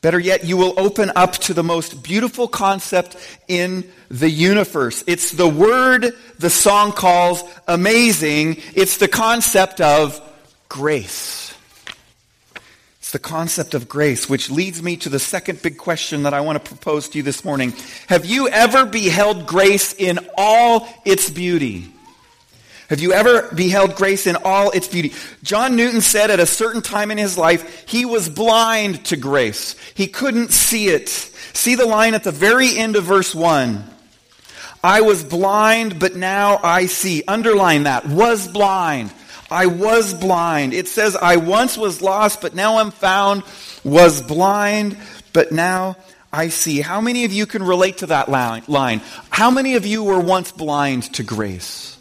Better 0.02 0.18
yet, 0.18 0.44
you 0.44 0.56
will 0.56 0.72
open 0.78 1.12
up 1.14 1.32
to 1.32 1.54
the 1.54 1.62
most 1.62 2.02
beautiful 2.02 2.48
concept 2.48 3.16
in 3.48 3.90
the 4.08 4.30
universe. 4.30 5.04
It's 5.06 5.32
the 5.32 5.48
word 5.48 6.14
the 6.38 6.48
song 6.48 6.92
calls 6.92 7.42
amazing. 7.68 8.56
It's 8.74 8.96
the 8.96 9.08
concept 9.08 9.82
of 9.82 10.18
grace. 10.70 11.49
It's 13.10 13.14
the 13.14 13.28
concept 13.28 13.74
of 13.74 13.88
grace, 13.88 14.28
which 14.28 14.50
leads 14.50 14.84
me 14.84 14.96
to 14.98 15.08
the 15.08 15.18
second 15.18 15.60
big 15.62 15.78
question 15.78 16.22
that 16.22 16.32
I 16.32 16.42
want 16.42 16.64
to 16.64 16.68
propose 16.68 17.08
to 17.08 17.18
you 17.18 17.24
this 17.24 17.44
morning. 17.44 17.74
Have 18.06 18.24
you 18.24 18.46
ever 18.46 18.86
beheld 18.86 19.48
grace 19.48 19.92
in 19.92 20.20
all 20.38 20.86
its 21.04 21.28
beauty? 21.28 21.92
Have 22.88 23.00
you 23.00 23.12
ever 23.12 23.48
beheld 23.52 23.96
grace 23.96 24.28
in 24.28 24.36
all 24.44 24.70
its 24.70 24.86
beauty? 24.86 25.12
John 25.42 25.74
Newton 25.74 26.02
said 26.02 26.30
at 26.30 26.38
a 26.38 26.46
certain 26.46 26.82
time 26.82 27.10
in 27.10 27.18
his 27.18 27.36
life, 27.36 27.84
he 27.88 28.04
was 28.04 28.28
blind 28.28 29.04
to 29.06 29.16
grace. 29.16 29.74
He 29.94 30.06
couldn't 30.06 30.52
see 30.52 30.86
it. 30.86 31.08
See 31.08 31.74
the 31.74 31.86
line 31.86 32.14
at 32.14 32.22
the 32.22 32.30
very 32.30 32.78
end 32.78 32.94
of 32.94 33.02
verse 33.02 33.34
1. 33.34 33.90
I 34.84 35.00
was 35.00 35.24
blind, 35.24 35.98
but 35.98 36.14
now 36.14 36.60
I 36.62 36.86
see. 36.86 37.24
Underline 37.26 37.82
that. 37.82 38.06
Was 38.06 38.46
blind. 38.46 39.12
I 39.50 39.66
was 39.66 40.14
blind. 40.14 40.72
It 40.72 40.88
says, 40.88 41.16
I 41.16 41.36
once 41.36 41.76
was 41.76 42.00
lost, 42.00 42.40
but 42.40 42.54
now 42.54 42.78
I'm 42.78 42.90
found, 42.90 43.42
was 43.82 44.22
blind, 44.22 44.96
but 45.32 45.50
now 45.50 45.96
I 46.32 46.48
see. 46.48 46.80
How 46.80 47.00
many 47.00 47.24
of 47.24 47.32
you 47.32 47.46
can 47.46 47.62
relate 47.62 47.98
to 47.98 48.06
that 48.06 48.28
line? 48.28 49.00
How 49.30 49.50
many 49.50 49.74
of 49.74 49.84
you 49.84 50.04
were 50.04 50.20
once 50.20 50.52
blind 50.52 51.12
to 51.14 51.22
grace? 51.22 51.98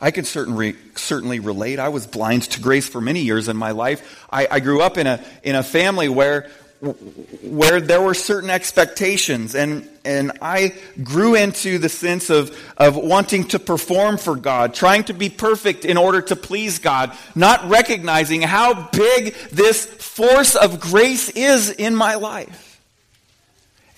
I 0.00 0.10
can 0.10 0.24
certainly, 0.24 0.74
certainly 0.96 1.38
relate. 1.38 1.78
I 1.78 1.90
was 1.90 2.08
blind 2.08 2.42
to 2.50 2.60
grace 2.60 2.88
for 2.88 3.00
many 3.00 3.20
years 3.20 3.46
in 3.46 3.56
my 3.56 3.70
life. 3.70 4.26
I, 4.32 4.48
I 4.50 4.60
grew 4.60 4.82
up 4.82 4.98
in 4.98 5.06
a, 5.06 5.22
in 5.44 5.54
a 5.54 5.62
family 5.62 6.08
where 6.08 6.50
where 6.82 7.80
there 7.80 8.02
were 8.02 8.14
certain 8.14 8.50
expectations 8.50 9.54
and 9.54 9.88
and 10.04 10.32
I 10.42 10.74
grew 11.00 11.36
into 11.36 11.78
the 11.78 11.88
sense 11.88 12.28
of 12.28 12.58
of 12.76 12.96
wanting 12.96 13.46
to 13.48 13.60
perform 13.60 14.18
for 14.18 14.34
God, 14.34 14.74
trying 14.74 15.04
to 15.04 15.12
be 15.12 15.28
perfect 15.28 15.84
in 15.84 15.96
order 15.96 16.20
to 16.22 16.34
please 16.34 16.80
God, 16.80 17.16
not 17.36 17.68
recognizing 17.68 18.42
how 18.42 18.88
big 18.88 19.34
this 19.52 19.86
force 19.86 20.56
of 20.56 20.80
grace 20.80 21.28
is 21.28 21.70
in 21.70 21.94
my 21.94 22.16
life. 22.16 22.80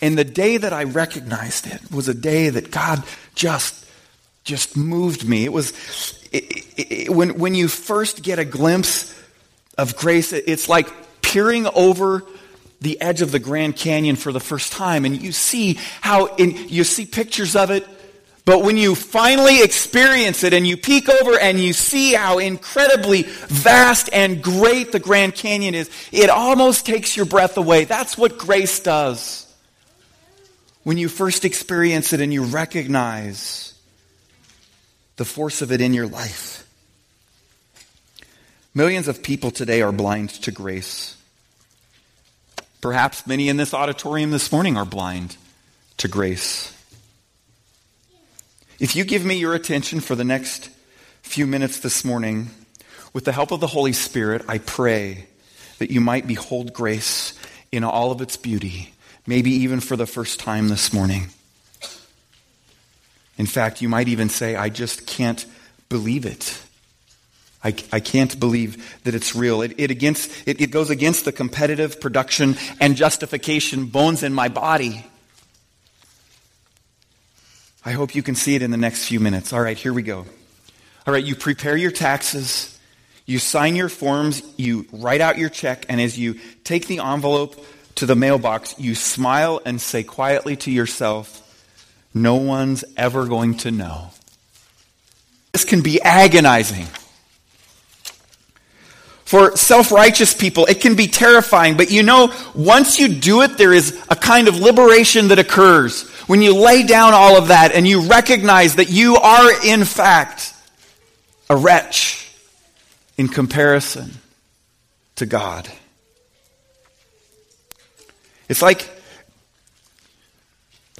And 0.03 0.19
the 0.19 0.25
day 0.25 0.59
that 0.59 0.75
I 0.75 0.85
recognized 0.85 1.67
it 1.67 1.91
was 1.91 2.09
a 2.09 2.15
day 2.15 2.51
that 2.51 2.71
God 2.71 3.03
just 3.35 3.87
just 4.45 4.77
moved 4.77 5.27
me. 5.27 5.47
It 5.47 5.53
was 5.55 5.73
it, 6.33 6.45
it, 6.77 6.93
it, 6.93 7.11
when 7.11 7.39
when 7.39 7.55
you 7.55 7.69
first 7.69 8.23
get 8.23 8.39
a 8.39 8.45
glimpse 8.45 9.19
of 9.79 9.97
grace, 9.97 10.35
it's 10.35 10.69
like 10.69 10.93
peering 11.23 11.67
over 11.67 12.25
the 12.85 13.01
edge 13.01 13.21
of 13.21 13.33
the 13.33 13.39
Grand 13.39 13.77
Canyon 13.77 14.15
for 14.15 14.31
the 14.31 14.41
first 14.41 14.73
time 14.73 15.05
and 15.05 15.21
you 15.21 15.33
see 15.33 15.79
how 16.01 16.27
in, 16.37 16.69
you 16.69 16.85
see 16.85 17.05
pictures 17.05 17.57
of 17.57 17.71
it 17.71 17.87
but 18.45 18.63
when 18.63 18.77
you 18.77 18.95
finally 18.95 19.63
experience 19.63 20.45
it 20.45 20.53
and 20.53 20.67
you 20.67 20.77
peek 20.77 21.09
over 21.09 21.39
and 21.39 21.59
you 21.59 21.73
see 21.73 22.13
how 22.13 22.39
incredibly 22.39 23.23
vast 23.23 24.11
and 24.13 24.43
great 24.43 24.93
the 24.93 25.01
Grand 25.01 25.35
Canyon 25.35 25.75
is, 25.75 25.91
it 26.13 26.29
almost 26.29 26.85
takes 26.85 27.17
your 27.17 27.25
breath 27.25 27.57
away. 27.57 27.85
That's 27.85 28.19
what 28.19 28.37
grace 28.37 28.81
does. 28.81 29.51
When 30.83 30.99
you 30.99 31.09
first 31.09 31.47
experience 31.47 32.13
it 32.13 32.21
and 32.21 32.35
you 32.35 32.45
recognize 32.45 33.73
the 35.17 35.25
force 35.25 35.63
of 35.63 35.73
it 35.73 35.81
in 35.81 35.95
your 35.95 36.07
life. 36.07 36.69
Millions 38.75 39.09
of 39.09 39.23
people 39.23 39.53
today 39.53 39.81
are 39.81 39.93
blind 39.93 40.29
to 40.31 40.51
grace. 40.51 41.14
Perhaps 42.85 43.27
many 43.27 43.49
in 43.49 43.57
this 43.57 43.73
auditorium 43.73 44.31
this 44.31 44.53
morning 44.53 44.77
are 44.77 44.85
blind 44.85 45.39
to 45.97 46.07
grace. 46.07 46.71
If 48.79 48.95
you 48.95 49.05
give 49.05 49.25
me 49.25 49.37
your 49.37 49.55
attention 49.55 50.01
for 50.01 50.15
the 50.15 50.23
next 50.23 50.69
few 51.23 51.47
minutes 51.47 51.81
this 51.81 52.05
morning, 52.05 52.51
with 53.15 53.25
the 53.25 53.33
help 53.33 53.53
of 53.53 53.61
the 53.61 53.69
Holy 53.69 53.95
Spirit, 53.95 54.43
I 54.49 54.59
pray 54.59 55.29
that 55.79 55.91
you 55.91 56.03
might 56.03 56.27
behold 56.27 56.75
grace 56.75 57.33
in 57.73 57.85
all 57.85 58.13
of 58.13 58.21
its 58.21 58.37
beauty, 58.37 58.93
maybe 59.27 59.51
even 59.53 59.81
for 59.81 59.97
the 59.97 60.05
first 60.05 60.39
time 60.39 60.69
this 60.69 60.93
morning. 60.93 61.29
In 63.39 63.47
fact, 63.47 63.81
you 63.81 63.89
might 63.89 64.09
even 64.09 64.29
say, 64.29 64.57
I 64.57 64.69
just 64.69 65.07
can't 65.07 65.47
believe 65.89 66.27
it. 66.27 66.63
I, 67.65 67.75
I 67.91 68.01
can't 68.01 68.39
believe 68.39 69.01
that 69.05 69.15
it's 69.15 69.35
real. 69.35 69.63
It, 69.63 69.75
it, 69.79 69.91
against, 69.91 70.31
it, 70.47 70.61
it 70.61 70.71
goes 70.71 70.91
against 70.91 71.25
the 71.25 71.33
competitive 71.33 71.99
production 71.99 72.57
and 72.79 72.95
justification 72.95 73.87
bones 73.87 74.23
in 74.23 74.35
my 74.35 74.49
body. 74.49 75.07
I 77.87 77.93
hope 77.93 78.15
you 78.15 78.23
can 78.23 78.35
see 78.35 78.55
it 78.55 78.63
in 78.63 78.71
the 78.71 78.77
next 78.77 79.07
few 79.07 79.19
minutes. 79.19 79.53
All 79.53 79.61
right, 79.61 79.77
here 79.77 79.95
we 79.95 80.03
go. 80.03 80.27
All 81.07 81.13
right, 81.13 81.25
you 81.25 81.35
prepare 81.35 81.77
your 81.77 81.91
taxes, 81.91 82.79
you 83.27 83.39
sign 83.39 83.77
your 83.77 83.89
forms, 83.89 84.43
you 84.57 84.87
write 84.93 85.23
out 85.23 85.39
your 85.39 85.51
check, 85.51 85.87
and 85.89 86.01
as 86.01 86.19
you 86.19 86.39
take 86.65 86.87
the 86.87 86.99
envelope 86.99 87.63
to 87.97 88.07
the 88.07 88.17
mailbox, 88.17 88.79
you 88.79 88.95
smile 88.95 89.61
and 89.65 89.81
say 89.81 90.03
quietly 90.03 90.57
to 90.57 90.71
yourself, 90.71 91.41
No 92.13 92.37
one's 92.37 92.85
ever 92.97 93.27
going 93.27 93.57
to 93.59 93.71
know. 93.71 94.11
This 95.53 95.65
can 95.65 95.83
be 95.83 96.01
agonizing. 96.03 96.87
For 99.25 99.57
self 99.57 99.91
righteous 99.91 100.35
people, 100.35 100.67
it 100.67 100.81
can 100.81 100.97
be 100.97 101.07
terrifying, 101.07 101.77
but 101.77 101.91
you 101.91 102.03
know, 102.03 102.33
once 102.55 102.99
you 102.99 103.09
do 103.09 103.43
it, 103.43 103.57
there 103.57 103.73
is 103.73 103.99
a 104.11 104.17
kind 104.17 104.49
of 104.49 104.57
liberation 104.57 105.29
that 105.29 105.39
occurs 105.39 106.03
when 106.27 106.43
you 106.43 106.55
lay 106.55 106.83
down 106.85 107.15
all 107.15 107.37
of 107.37 107.49
that 107.49 107.73
and 107.73 107.89
you 107.89 108.03
recognize 108.03 108.77
that 108.77 108.91
you 108.91 109.17
are, 109.17 109.65
in 109.65 109.85
fact, 109.85 110.53
a 111.49 111.57
wretch 111.57 112.31
in 113.17 113.29
comparison 113.29 114.11
to 115.17 115.27
God. 115.27 115.71
It's 118.49 118.61
like, 118.61 118.91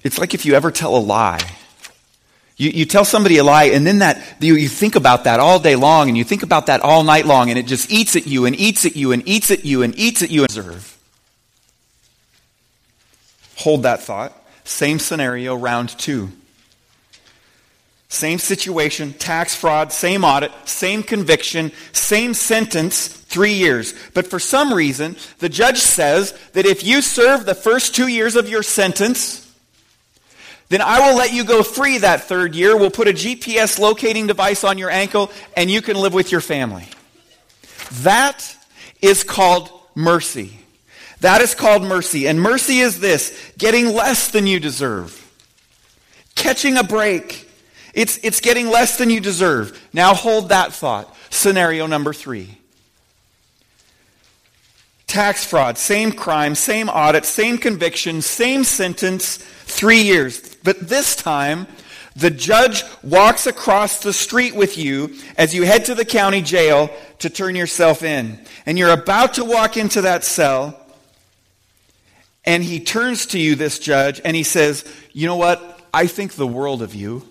it's 0.03 0.19
like 0.19 0.33
if 0.33 0.47
you 0.47 0.55
ever 0.55 0.71
tell 0.71 0.97
a 0.97 0.99
lie. 0.99 1.41
You, 2.57 2.71
you 2.71 2.85
tell 2.85 3.05
somebody 3.05 3.39
a 3.39 3.45
lie, 3.45 3.65
and 3.65 3.87
then 3.87 3.99
that 3.99 4.23
you, 4.41 4.55
you 4.55 4.69
think 4.69 4.95
about 4.95 5.25
that 5.25 5.41
all 5.41 5.59
day 5.59 5.75
long, 5.75 6.09
and 6.09 6.17
you 6.17 6.25
think 6.25 6.43
about 6.43 6.67
that 6.67 6.83
all 6.83 7.03
night 7.03 7.27
long, 7.27 7.51
and 7.51 7.59
it 7.59 7.67
just 7.67 7.91
eats 7.91 8.15
at 8.15 8.27
you 8.27 8.47
and 8.47 8.55
eats 8.55 8.87
at 8.87 8.95
you 8.95 9.13
and 9.13 9.27
eats 9.27 9.51
at 9.51 9.65
you 9.65 9.83
and 9.83 9.99
eats 9.99 10.23
at 10.23 10.31
you. 10.31 10.43
And 10.43 10.51
observe. 10.51 10.97
Hold 13.57 13.83
that 13.83 14.03
thought. 14.03 14.33
Same 14.65 14.99
scenario, 14.99 15.55
round 15.55 15.91
two. 15.99 16.31
Same 18.09 18.39
situation, 18.39 19.13
tax 19.15 19.57
fraud, 19.57 19.93
same 19.93 20.25
audit, 20.25 20.53
same 20.65 21.03
conviction, 21.03 21.73
same 21.93 22.33
sentence, 22.33 23.09
three 23.09 23.55
years. 23.55 23.93
But 24.15 24.29
for 24.29 24.39
some 24.39 24.73
reason, 24.73 25.17
the 25.41 25.49
judge 25.49 25.79
says 25.79 26.33
that 26.53 26.65
if 26.65 26.85
you 26.85 27.03
serve 27.03 27.45
the 27.45 27.57
first 27.57 27.97
two 27.97 28.07
years 28.07 28.37
of 28.37 28.49
your 28.49 28.63
sentence, 28.63 29.44
then 30.69 30.81
I 30.81 31.09
will 31.09 31.17
let 31.17 31.33
you 31.33 31.45
go 31.45 31.63
free 31.63 31.99
that 31.99 32.25
third 32.25 32.55
year. 32.55 32.77
We'll 32.77 32.91
put 32.91 33.09
a 33.09 33.13
GPS 33.13 33.79
locating 33.79 34.27
device 34.27 34.65
on 34.65 34.79
your 34.79 34.91
ankle 34.91 35.31
and 35.57 35.71
you 35.71 35.83
can 35.83 35.97
live 35.97 36.15
with 36.15 36.33
your 36.33 36.41
family. 36.41 36.89
That 38.03 38.57
is 39.03 39.25
called 39.25 39.71
mercy. 39.95 40.59
That 41.21 41.41
is 41.41 41.55
called 41.55 41.83
mercy. 41.83 42.27
And 42.27 42.41
mercy 42.41 42.81
is 42.81 43.01
this 43.01 43.53
getting 43.57 43.93
less 43.95 44.31
than 44.31 44.47
you 44.47 44.59
deserve, 44.59 45.21
catching 46.35 46.77
a 46.77 46.85
break. 46.85 47.49
It's, 47.93 48.19
it's 48.23 48.41
getting 48.41 48.69
less 48.69 48.99
than 48.99 49.11
you 49.11 49.21
deserve. 49.21 49.81
Now 49.93 50.15
hold 50.15 50.49
that 50.49 50.73
thought. 50.73 51.15
Scenario 51.31 51.87
number 51.87 52.13
three 52.13 52.59
tax 55.15 55.45
fraud, 55.45 55.79
same 55.79 56.11
crime, 56.11 56.57
same 56.57 56.89
audit, 56.89 57.25
same 57.25 57.57
conviction, 57.57 58.21
same 58.21 58.65
sentence, 58.65 59.37
three 59.37 60.03
years. 60.03 60.54
But 60.65 60.89
this 60.89 61.15
time, 61.15 61.69
the 62.17 62.31
judge 62.31 62.85
walks 63.03 63.47
across 63.47 64.01
the 64.01 64.13
street 64.13 64.57
with 64.57 64.79
you 64.79 65.15
as 65.37 65.55
you 65.55 65.65
head 65.65 65.85
to 65.85 65.95
the 65.95 66.05
county 66.05 66.43
jail 66.43 66.91
to 67.19 67.31
turn 67.31 67.55
yourself 67.55 68.03
in. 68.03 68.39
And 68.67 68.79
you're 68.79 68.91
about 68.91 69.35
to 69.35 69.45
walk 69.45 69.77
into 69.77 70.01
that 70.03 70.25
cell, 70.25 70.81
and 72.45 72.65
he 72.65 72.81
turns 72.81 73.27
to 73.27 73.39
you, 73.39 73.55
this 73.55 73.79
judge, 73.79 74.21
and 74.25 74.37
he 74.37 74.43
says, 74.43 74.85
You 75.13 75.27
know 75.27 75.37
what? 75.37 75.81
I 75.93 76.07
think 76.07 76.33
the 76.33 76.47
world 76.47 76.83
of 76.83 76.95
you. 76.95 77.27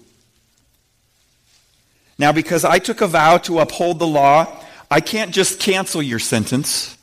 Now, 2.18 2.32
because 2.32 2.64
I 2.64 2.80
took 2.80 3.02
a 3.02 3.08
vow 3.08 3.38
to 3.40 3.60
uphold 3.60 4.00
the 4.00 4.08
law, 4.08 4.48
I 4.90 5.02
can't 5.02 5.32
just 5.32 5.60
cancel 5.60 6.02
your 6.02 6.20
sentence. 6.20 6.98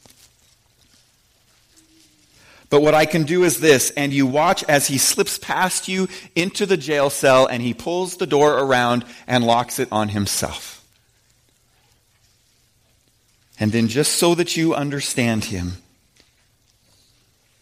But 2.70 2.83
what 2.83 2.94
I 2.94 3.04
can 3.04 3.24
do 3.24 3.42
is 3.42 3.59
this, 3.59 3.90
and 3.96 4.12
you 4.12 4.26
watch 4.26 4.62
as 4.64 4.87
he 4.87 4.96
slips 4.96 5.38
past 5.38 5.88
you 5.88 6.09
into 6.37 6.66
the 6.66 6.76
jail 6.76 7.11
cell 7.11 7.46
and 7.46 7.61
he 7.62 7.74
pulls 7.74 8.16
the 8.16 8.28
door 8.28 8.56
around 8.56 9.04
and 9.26 9.44
locks 9.44 9.80
it 9.80 9.88
on 9.90 10.11
himself. 10.11 10.76
And 13.59 13.72
then, 13.72 13.88
just 13.88 14.14
so 14.14 14.35
that 14.37 14.56
you 14.56 14.72
understand 14.72 15.46
him, 15.46 15.72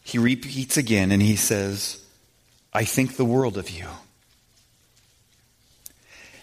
he 0.04 0.18
repeats 0.18 0.76
again 0.76 1.10
and 1.10 1.22
he 1.22 1.36
says, 1.36 2.00
I 2.72 2.84
think 2.84 3.16
the 3.16 3.24
world 3.24 3.56
of 3.58 3.70
you. 3.70 3.86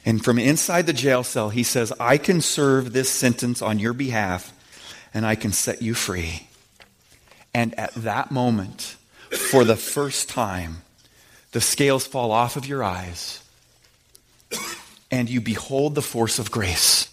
And 0.06 0.24
from 0.24 0.38
inside 0.38 0.88
the 0.88 0.94
jail 0.94 1.24
cell, 1.24 1.50
he 1.50 1.64
says, 1.64 1.94
I 2.00 2.18
can 2.18 2.42
serve 2.42 2.94
this 2.94 3.10
sentence 3.10 3.62
on 3.62 3.80
your 3.80 3.94
behalf 3.94 4.52
and 5.14 5.26
I 5.26 5.36
can 5.36 5.52
set 5.52 5.82
you 5.82 5.94
free. 5.94 6.48
And 7.56 7.74
at 7.80 7.96
that 7.96 8.30
moment, 8.30 8.98
for 9.32 9.64
the 9.64 9.76
first 9.76 10.30
time, 10.30 10.84
the 11.54 11.62
scales 11.62 12.06
fall 12.06 12.32
off 12.32 12.56
of 12.56 12.68
your 12.68 12.84
eyes 12.84 13.42
and 15.10 15.28
you 15.28 15.42
behold 15.42 15.96
the 15.96 16.04
force 16.04 16.38
of 16.38 16.52
grace 16.52 17.10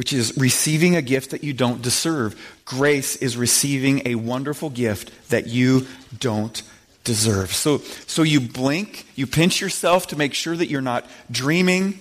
which 0.00 0.14
is 0.14 0.34
receiving 0.38 0.96
a 0.96 1.02
gift 1.02 1.30
that 1.30 1.44
you 1.44 1.52
don't 1.52 1.82
deserve. 1.82 2.34
Grace 2.64 3.16
is 3.16 3.36
receiving 3.36 4.00
a 4.06 4.14
wonderful 4.14 4.70
gift 4.70 5.10
that 5.28 5.46
you 5.46 5.86
don't 6.18 6.62
deserve. 7.04 7.52
So, 7.52 7.78
so 8.06 8.22
you 8.22 8.40
blink, 8.40 9.06
you 9.14 9.26
pinch 9.26 9.60
yourself 9.60 10.06
to 10.06 10.16
make 10.16 10.32
sure 10.32 10.56
that 10.56 10.70
you're 10.70 10.80
not 10.80 11.04
dreaming. 11.30 12.00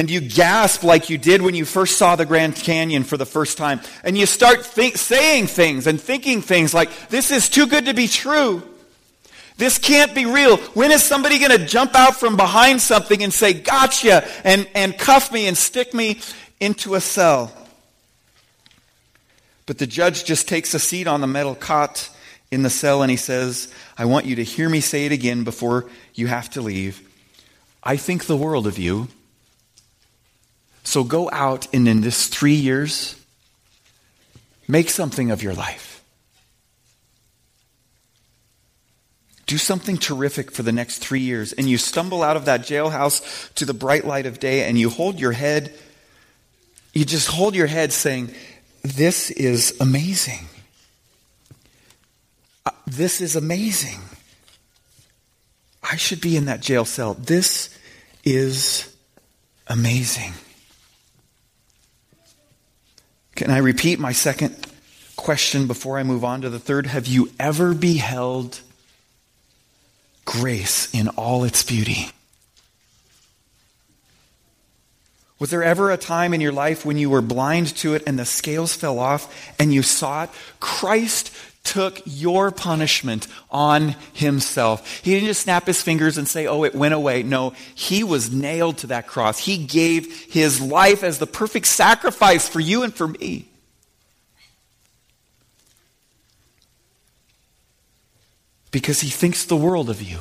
And 0.00 0.10
you 0.10 0.22
gasp 0.22 0.82
like 0.82 1.10
you 1.10 1.18
did 1.18 1.42
when 1.42 1.54
you 1.54 1.66
first 1.66 1.98
saw 1.98 2.16
the 2.16 2.24
Grand 2.24 2.56
Canyon 2.56 3.04
for 3.04 3.18
the 3.18 3.26
first 3.26 3.58
time. 3.58 3.82
And 4.02 4.16
you 4.16 4.24
start 4.24 4.64
think, 4.64 4.96
saying 4.96 5.48
things 5.48 5.86
and 5.86 6.00
thinking 6.00 6.40
things 6.40 6.72
like, 6.72 7.10
this 7.10 7.30
is 7.30 7.50
too 7.50 7.66
good 7.66 7.84
to 7.84 7.92
be 7.92 8.08
true. 8.08 8.62
This 9.58 9.76
can't 9.76 10.14
be 10.14 10.24
real. 10.24 10.56
When 10.56 10.90
is 10.90 11.02
somebody 11.02 11.38
going 11.38 11.50
to 11.50 11.66
jump 11.66 11.94
out 11.94 12.16
from 12.16 12.38
behind 12.38 12.80
something 12.80 13.22
and 13.22 13.30
say, 13.30 13.52
gotcha, 13.52 14.26
and, 14.42 14.66
and 14.74 14.96
cuff 14.96 15.30
me 15.30 15.46
and 15.46 15.54
stick 15.54 15.92
me 15.92 16.22
into 16.60 16.94
a 16.94 17.00
cell? 17.02 17.52
But 19.66 19.76
the 19.76 19.86
judge 19.86 20.24
just 20.24 20.48
takes 20.48 20.72
a 20.72 20.78
seat 20.78 21.08
on 21.08 21.20
the 21.20 21.26
metal 21.26 21.54
cot 21.54 22.08
in 22.50 22.62
the 22.62 22.70
cell 22.70 23.02
and 23.02 23.10
he 23.10 23.18
says, 23.18 23.70
I 23.98 24.06
want 24.06 24.24
you 24.24 24.36
to 24.36 24.44
hear 24.44 24.70
me 24.70 24.80
say 24.80 25.04
it 25.04 25.12
again 25.12 25.44
before 25.44 25.90
you 26.14 26.26
have 26.26 26.48
to 26.52 26.62
leave. 26.62 27.06
I 27.84 27.98
think 27.98 28.24
the 28.24 28.36
world 28.38 28.66
of 28.66 28.78
you. 28.78 29.08
So 30.82 31.04
go 31.04 31.30
out 31.32 31.66
and 31.74 31.86
in 31.86 32.00
this 32.00 32.26
three 32.26 32.54
years, 32.54 33.16
make 34.66 34.90
something 34.90 35.30
of 35.30 35.42
your 35.42 35.54
life. 35.54 35.90
do 39.50 39.58
something 39.58 39.98
terrific 39.98 40.52
for 40.52 40.62
the 40.62 40.70
next 40.70 40.98
three 40.98 41.18
years, 41.18 41.52
and 41.52 41.68
you 41.68 41.76
stumble 41.76 42.22
out 42.22 42.36
of 42.36 42.44
that 42.44 42.60
jailhouse 42.60 43.52
to 43.54 43.64
the 43.64 43.74
bright 43.74 44.06
light 44.06 44.24
of 44.24 44.38
day, 44.38 44.62
and 44.62 44.78
you 44.78 44.88
hold 44.88 45.18
your 45.18 45.32
head, 45.32 45.74
you 46.94 47.04
just 47.04 47.26
hold 47.26 47.56
your 47.56 47.66
head 47.66 47.92
saying, 47.92 48.32
This 48.82 49.32
is 49.32 49.76
amazing. 49.80 50.46
Uh, 52.64 52.70
this 52.86 53.20
is 53.20 53.34
amazing. 53.34 53.98
I 55.82 55.96
should 55.96 56.20
be 56.20 56.36
in 56.36 56.44
that 56.44 56.60
jail 56.60 56.84
cell. 56.84 57.14
This 57.14 57.76
is 58.22 58.94
amazing. 59.66 60.32
Can 63.40 63.50
I 63.50 63.58
repeat 63.58 63.98
my 63.98 64.12
second 64.12 64.54
question 65.16 65.66
before 65.66 65.98
I 65.98 66.02
move 66.02 66.24
on 66.24 66.42
to 66.42 66.50
the 66.50 66.58
third? 66.58 66.86
Have 66.86 67.06
you 67.06 67.30
ever 67.38 67.72
beheld 67.72 68.60
grace 70.30 70.88
in 70.94 71.08
all 71.08 71.42
its 71.42 71.64
beauty. 71.64 72.08
Was 75.40 75.50
there 75.50 75.64
ever 75.64 75.90
a 75.90 75.96
time 75.96 76.32
in 76.32 76.40
your 76.40 76.52
life 76.52 76.86
when 76.86 76.98
you 76.98 77.10
were 77.10 77.20
blind 77.20 77.74
to 77.78 77.94
it 77.94 78.04
and 78.06 78.16
the 78.16 78.24
scales 78.24 78.76
fell 78.76 79.00
off 79.00 79.52
and 79.58 79.74
you 79.74 79.82
saw 79.82 80.24
it? 80.24 80.30
Christ 80.60 81.32
took 81.70 82.00
your 82.04 82.50
punishment 82.50 83.26
on 83.50 83.96
himself. 84.12 85.00
He 85.02 85.12
didn't 85.14 85.28
just 85.28 85.42
snap 85.42 85.66
his 85.66 85.82
fingers 85.82 86.18
and 86.18 86.26
say, 86.26 86.46
oh, 86.46 86.64
it 86.64 86.74
went 86.74 86.94
away. 86.94 87.22
No, 87.22 87.54
he 87.74 88.02
was 88.04 88.32
nailed 88.32 88.78
to 88.78 88.88
that 88.88 89.06
cross. 89.06 89.38
He 89.38 89.64
gave 89.64 90.32
his 90.32 90.60
life 90.60 91.02
as 91.02 91.18
the 91.18 91.26
perfect 91.26 91.66
sacrifice 91.66 92.48
for 92.48 92.60
you 92.60 92.82
and 92.82 92.94
for 92.94 93.08
me. 93.08 93.50
because 98.70 99.00
he 99.00 99.10
thinks 99.10 99.44
the 99.44 99.56
world 99.56 99.90
of 99.90 100.00
you. 100.00 100.18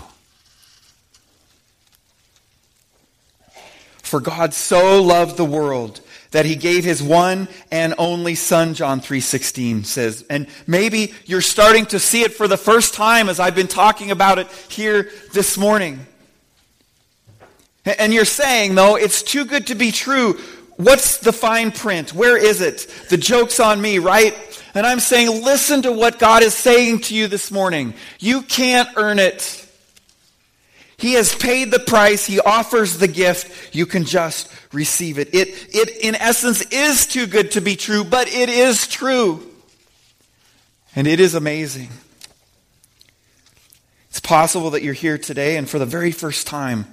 For 4.02 4.20
God 4.20 4.54
so 4.54 5.02
loved 5.02 5.38
the 5.38 5.46
world 5.46 6.02
that 6.32 6.46
he 6.46 6.56
gave 6.56 6.84
his 6.84 7.02
one 7.02 7.48
and 7.72 7.96
only 7.98 8.36
son 8.36 8.74
John 8.74 9.02
3:16 9.02 9.84
says. 9.86 10.24
And 10.30 10.48
maybe 10.68 11.13
you're 11.26 11.42
starting 11.42 11.86
to 11.88 12.00
see 12.00 12.22
it 12.22 12.34
for 12.34 12.48
the 12.48 12.58
first 12.58 12.94
time 12.94 13.30
as 13.30 13.39
I've 13.39 13.56
been 13.56 13.68
talking 13.68 14.12
about 14.12 14.39
it 14.39 14.48
here 14.68 15.12
this 15.34 15.58
morning. 15.58 16.06
And 17.86 18.13
you're 18.13 18.26
saying 18.26 18.76
though 18.76 18.96
it's 18.96 19.24
too 19.24 19.46
good 19.46 19.68
to 19.68 19.76
be 19.76 19.92
true. 19.92 20.39
What's 20.78 21.18
the 21.18 21.34
fine 21.34 21.72
print? 21.72 22.13
Where 22.13 22.38
is 22.38 22.62
it? 22.62 22.88
The 23.10 23.18
joke's 23.18 23.60
on 23.60 23.82
me 23.82 24.00
right? 24.00 24.36
And 24.76 24.86
I'm 24.86 25.00
saying 25.00 25.44
listen 25.44 25.82
to 25.82 25.92
what 25.92 26.20
God 26.20 26.44
is 26.44 26.54
saying 26.54 27.02
to 27.02 27.15
you 27.15 27.28
this 27.28 27.52
morning. 27.52 27.96
You 28.20 28.44
can't 28.44 28.89
earn 28.96 29.18
it 29.18 29.65
he 31.00 31.14
has 31.14 31.34
paid 31.34 31.72
the 31.72 31.80
price. 31.80 32.26
He 32.26 32.40
offers 32.40 32.98
the 32.98 33.08
gift. 33.08 33.74
You 33.74 33.86
can 33.86 34.04
just 34.04 34.52
receive 34.74 35.18
it. 35.18 35.34
It, 35.34 35.48
it 35.74 35.98
in 36.02 36.16
essence, 36.16 36.62
is 36.72 37.08
too 37.08 37.26
good 37.26 37.52
to 37.52 37.62
be 37.62 37.76
true, 37.76 38.04
but 38.04 38.28
it 38.28 38.50
is 38.50 38.88
true. 38.88 39.46
And 40.96 41.08
it 41.08 41.20
is 41.20 41.36
amazing. 41.36 41.90
It's 44.10 44.20
possible 44.20 44.72
that 44.72 44.84
you're 44.84 44.94
here 44.94 45.18
today 45.18 45.56
and 45.56 45.70
for 45.70 45.80
the 45.80 45.86
very 45.86 46.12
first 46.12 46.48
time, 46.48 46.86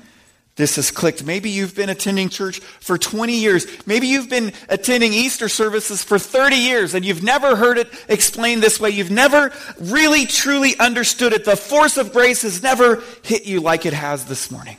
this 0.57 0.77
has 0.77 0.90
clicked. 0.90 1.23
Maybe 1.23 1.51
you've 1.51 1.75
been 1.75 1.90
attending 1.90 2.31
church 2.31 2.61
for 2.61 2.97
20 2.97 3.35
years. 3.35 3.66
Maybe 3.87 4.07
you've 4.07 4.31
been 4.31 4.55
attending 4.71 5.12
Easter 5.12 5.51
services 5.51 6.03
for 6.03 6.19
30 6.19 6.57
years 6.57 6.95
and 6.95 7.05
you've 7.05 7.23
never 7.23 7.57
heard 7.57 7.77
it 7.77 7.88
explained 8.09 8.62
this 8.62 8.81
way. 8.81 8.88
You've 8.88 9.11
never 9.11 9.53
really 9.79 10.25
truly 10.25 10.77
understood 10.79 11.35
it. 11.35 11.45
The 11.45 11.57
force 11.57 11.99
of 11.99 12.11
grace 12.12 12.40
has 12.40 12.62
never 12.62 13.03
hit 13.23 13.45
you 13.45 13.61
like 13.61 13.85
it 13.85 13.92
has 13.92 14.25
this 14.25 14.51
morning. 14.51 14.79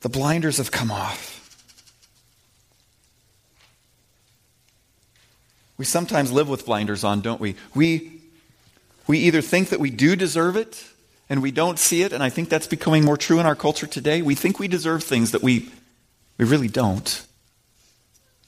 The 0.00 0.08
blinders 0.08 0.58
have 0.58 0.72
come 0.72 0.90
off. 0.90 1.32
We 5.78 5.84
sometimes 5.84 6.32
live 6.32 6.48
with 6.48 6.66
blinders 6.66 7.04
on, 7.04 7.20
don't 7.20 7.40
we? 7.40 7.54
We, 7.72 8.20
we 9.06 9.18
either 9.20 9.42
think 9.42 9.68
that 9.68 9.78
we 9.78 9.90
do 9.90 10.16
deserve 10.16 10.56
it 10.56 10.84
and 11.28 11.42
we 11.42 11.50
don't 11.50 11.78
see 11.78 12.02
it, 12.02 12.12
and 12.12 12.22
I 12.22 12.30
think 12.30 12.48
that's 12.48 12.66
becoming 12.66 13.04
more 13.04 13.16
true 13.16 13.40
in 13.40 13.46
our 13.46 13.56
culture 13.56 13.86
today. 13.86 14.22
We 14.22 14.34
think 14.34 14.58
we 14.58 14.68
deserve 14.68 15.02
things 15.02 15.32
that 15.32 15.42
we, 15.42 15.70
we 16.38 16.44
really 16.44 16.68
don't. 16.68 17.26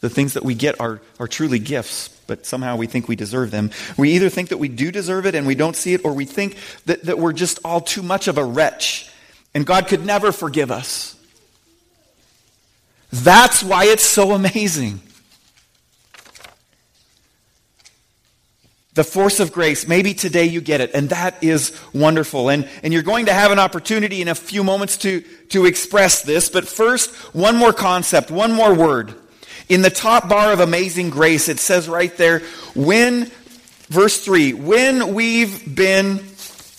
The 0.01 0.09
things 0.09 0.35
that 0.35 0.45
we 0.45 0.55
get 0.55 0.81
are, 0.81 1.01
are 1.19 1.27
truly 1.27 1.59
gifts, 1.59 2.09
but 2.27 2.47
somehow 2.47 2.77
we 2.77 2.87
think 2.87 3.09
we 3.09 3.17
deserve 3.17 3.51
them. 3.51 3.71
We 3.97 4.13
either 4.13 4.29
think 4.29 4.51
that 4.51 4.59
we 4.59 4.69
do 4.69 4.93
deserve 4.93 5.27
it 5.27 5.35
and 5.35 5.47
we 5.47 5.57
don't 5.57 5.75
see 5.75 5.95
it, 5.95 6.05
or 6.05 6.13
we 6.13 6.25
think 6.25 6.57
that, 6.87 7.03
that 7.05 7.19
we're 7.19 7.33
just 7.33 7.59
all 7.65 7.81
too 7.81 8.03
much 8.03 8.29
of 8.29 8.39
a 8.39 8.45
wretch 8.45 9.11
and 9.55 9.67
God 9.67 9.89
could 9.89 10.05
never 10.05 10.31
forgive 10.33 10.71
us. 10.71 11.17
That's 13.11 13.63
why 13.63 13.87
it's 13.87 14.05
so 14.05 14.33
amazing. 14.33 15.01
The 18.99 19.05
force 19.05 19.39
of 19.39 19.53
grace. 19.53 19.87
Maybe 19.87 20.13
today 20.13 20.47
you 20.47 20.61
get 20.61 20.81
it, 20.81 20.91
and 20.93 21.11
that 21.11 21.41
is 21.41 21.73
wonderful. 21.95 22.49
And, 22.49 22.69
and 22.83 22.93
you're 22.93 23.05
going 23.05 23.27
to 23.27 23.33
have 23.33 23.53
an 23.53 23.61
opportunity 23.61 24.21
in 24.21 24.27
a 24.27 24.35
few 24.35 24.65
moments 24.65 24.97
to, 24.99 25.21
to 25.51 25.67
express 25.67 26.23
this. 26.23 26.49
But 26.49 26.67
first, 26.67 27.15
one 27.33 27.55
more 27.55 27.73
concept, 27.73 28.33
one 28.33 28.53
more 28.53 28.75
word. 28.75 29.15
In 29.69 29.83
the 29.83 29.91
top 29.91 30.29
bar 30.29 30.53
of 30.53 30.59
Amazing 30.59 31.11
Grace, 31.11 31.49
it 31.49 31.61
says 31.61 31.89
right 31.89 32.15
there, 32.17 32.41
when, 32.75 33.31
verse 33.87 34.19
3, 34.19 34.55
when 34.55 35.15
we've 35.15 35.77
been 35.77 36.21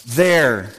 there. 0.08 0.74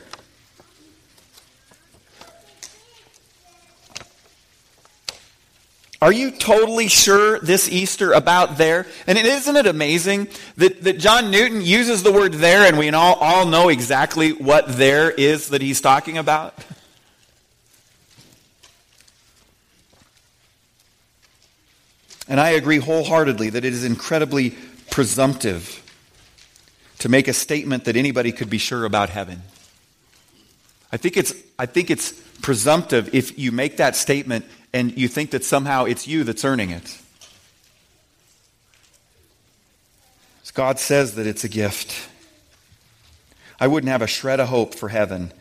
Are 6.02 6.12
you 6.12 6.30
totally 6.30 6.88
sure 6.88 7.38
this 7.40 7.68
Easter 7.68 8.12
about 8.12 8.56
there? 8.56 8.86
And 9.06 9.18
isn't 9.18 9.54
it 9.54 9.66
amazing 9.66 10.28
that, 10.56 10.82
that 10.84 10.98
John 10.98 11.30
Newton 11.30 11.60
uses 11.60 12.02
the 12.02 12.10
word 12.10 12.34
there 12.34 12.66
and 12.66 12.78
we 12.78 12.88
all, 12.90 13.16
all 13.16 13.44
know 13.44 13.68
exactly 13.68 14.32
what 14.32 14.66
there 14.66 15.10
is 15.10 15.48
that 15.48 15.60
he's 15.60 15.82
talking 15.82 16.16
about? 16.16 16.54
And 22.26 22.40
I 22.40 22.50
agree 22.50 22.78
wholeheartedly 22.78 23.50
that 23.50 23.64
it 23.64 23.72
is 23.72 23.84
incredibly 23.84 24.54
presumptive 24.90 25.82
to 27.00 27.10
make 27.10 27.28
a 27.28 27.32
statement 27.34 27.84
that 27.84 27.96
anybody 27.96 28.32
could 28.32 28.48
be 28.48 28.58
sure 28.58 28.86
about 28.86 29.10
heaven. 29.10 29.42
I 30.92 30.96
think 30.96 31.16
it's, 31.16 31.34
I 31.58 31.66
think 31.66 31.90
it's 31.90 32.12
presumptive 32.40 33.14
if 33.14 33.38
you 33.38 33.52
make 33.52 33.76
that 33.78 33.96
statement 33.96 34.46
and 34.72 34.96
you 34.96 35.09
think 35.09 35.30
that 35.30 35.44
somehow 35.44 35.85
it's 35.85 36.06
you 36.06 36.24
that's 36.24 36.44
earning 36.44 36.70
it. 36.70 36.98
God 40.61 40.78
says 40.78 41.14
that 41.14 41.26
it's 41.26 41.44
a 41.44 41.48
gift. 41.48 42.09
I 43.59 43.66
wouldn't 43.66 43.90
have 43.90 44.02
a 44.02 44.06
shred 44.06 44.40
of 44.40 44.48
hope 44.48 44.74
for 44.74 44.90
heaven 44.90 45.33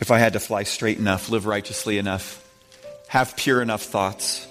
if 0.00 0.10
I 0.10 0.18
had 0.18 0.32
to 0.32 0.40
fly 0.40 0.64
straight 0.64 0.98
enough, 0.98 1.30
live 1.30 1.46
righteously 1.46 1.98
enough, 1.98 2.46
have 3.08 3.36
pure 3.36 3.62
enough 3.62 3.82
thoughts. 3.82 4.46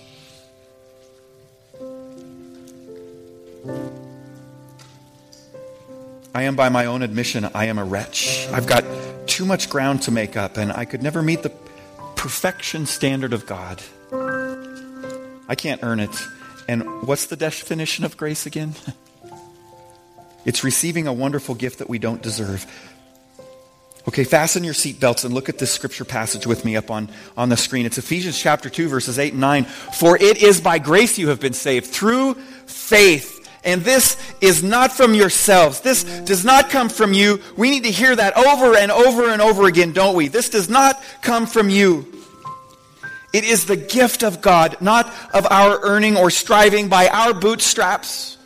I 6.34 6.44
am, 6.44 6.56
by 6.56 6.70
my 6.70 6.86
own 6.86 7.02
admission, 7.02 7.50
I 7.54 7.66
am 7.66 7.78
a 7.78 7.84
wretch. 7.84 8.48
I've 8.52 8.68
got 8.68 8.84
too 9.28 9.46
much 9.46 9.70
ground 9.70 10.04
to 10.04 10.12
make 10.12 10.38
up, 10.38 10.58
and 10.58 10.72
I 10.72 10.86
could 10.86 11.04
never 11.04 11.22
meet 11.22 11.44
the 11.44 11.52
perfection 12.16 12.86
standard 12.86 13.34
of 13.34 13.46
God. 13.46 13.82
I 15.50 15.56
can't 15.56 15.82
earn 15.84 16.00
it. 16.00 16.16
And 16.68 17.02
what's 17.08 17.26
the 17.26 17.36
definition 17.36 18.06
of 18.06 18.16
grace 18.16 18.46
again? 18.46 18.76
it's 20.46 20.64
receiving 20.64 21.08
a 21.08 21.14
wonderful 21.14 21.56
gift 21.56 21.80
that 21.80 21.90
we 21.90 21.98
don't 21.98 22.22
deserve. 22.22 22.68
Okay, 24.08 24.24
fasten 24.24 24.64
your 24.64 24.76
seatbelts 24.76 25.26
and 25.26 25.34
look 25.34 25.50
at 25.50 25.58
this 25.58 25.72
scripture 25.72 26.06
passage 26.06 26.46
with 26.46 26.64
me 26.64 26.76
up 26.76 26.92
on, 26.92 27.10
on 27.36 27.50
the 27.50 27.58
screen. 27.58 27.88
It's 27.88 27.98
Ephesians 27.98 28.40
chapter 28.40 28.70
2, 28.70 28.88
verses 28.88 29.18
8 29.18 29.34
and 29.34 29.42
9. 29.42 29.66
For 29.66 30.16
it 30.16 30.42
is 30.42 30.62
by 30.62 30.78
grace 30.78 31.18
you 31.18 31.30
have 31.30 31.40
been 31.40 31.54
saved, 31.54 31.88
through 31.88 32.36
faith. 32.66 33.36
And 33.64 33.82
this 33.82 34.18
is 34.40 34.64
not 34.64 34.92
from 34.92 35.16
yourselves. 35.16 35.82
This 35.82 36.04
does 36.04 36.46
not 36.46 36.70
come 36.70 36.90
from 36.90 37.12
you. 37.12 37.42
We 37.58 37.72
need 37.72 37.84
to 37.84 37.92
hear 37.92 38.16
that 38.16 38.38
over 38.38 38.78
and 38.78 38.92
over 38.92 39.30
and 39.30 39.42
over 39.42 39.66
again, 39.66 39.94
don't 39.94 40.16
we? 40.16 40.28
This 40.28 40.50
does 40.50 40.70
not 40.70 41.02
come 41.22 41.48
from 41.48 41.70
you. 41.70 42.19
It 43.34 43.44
is 43.44 43.66
the 43.66 43.76
gift 43.76 44.24
of 44.24 44.42
God, 44.42 44.78
not 44.82 45.14
of 45.34 45.46
our 45.52 45.80
earning 45.82 46.18
or 46.18 46.30
striving 46.30 46.90
by 46.90 47.08
our 47.08 47.34
bootstraps. 47.34 48.38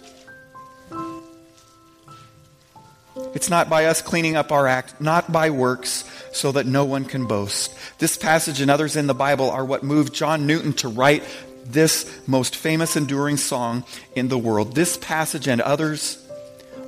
It's 3.34 3.50
not 3.50 3.70
by 3.70 3.86
us 3.86 4.02
cleaning 4.02 4.36
up 4.36 4.52
our 4.52 4.68
act, 4.68 5.00
not 5.00 5.32
by 5.32 5.50
works, 5.50 6.04
so 6.34 6.52
that 6.52 6.66
no 6.66 6.86
one 6.86 7.06
can 7.06 7.26
boast. 7.26 7.74
This 8.00 8.18
passage 8.18 8.60
and 8.60 8.70
others 8.70 8.96
in 8.96 9.08
the 9.08 9.14
Bible 9.14 9.50
are 9.50 9.64
what 9.64 9.84
moved 9.84 10.14
John 10.14 10.46
Newton 10.46 10.74
to 10.74 10.88
write 10.88 11.24
this 11.66 12.10
most 12.28 12.56
famous, 12.56 12.96
enduring 12.96 13.38
song 13.38 13.86
in 14.16 14.28
the 14.28 14.38
world. 14.38 14.76
This 14.76 14.98
passage 14.98 15.48
and 15.48 15.62
others 15.62 16.20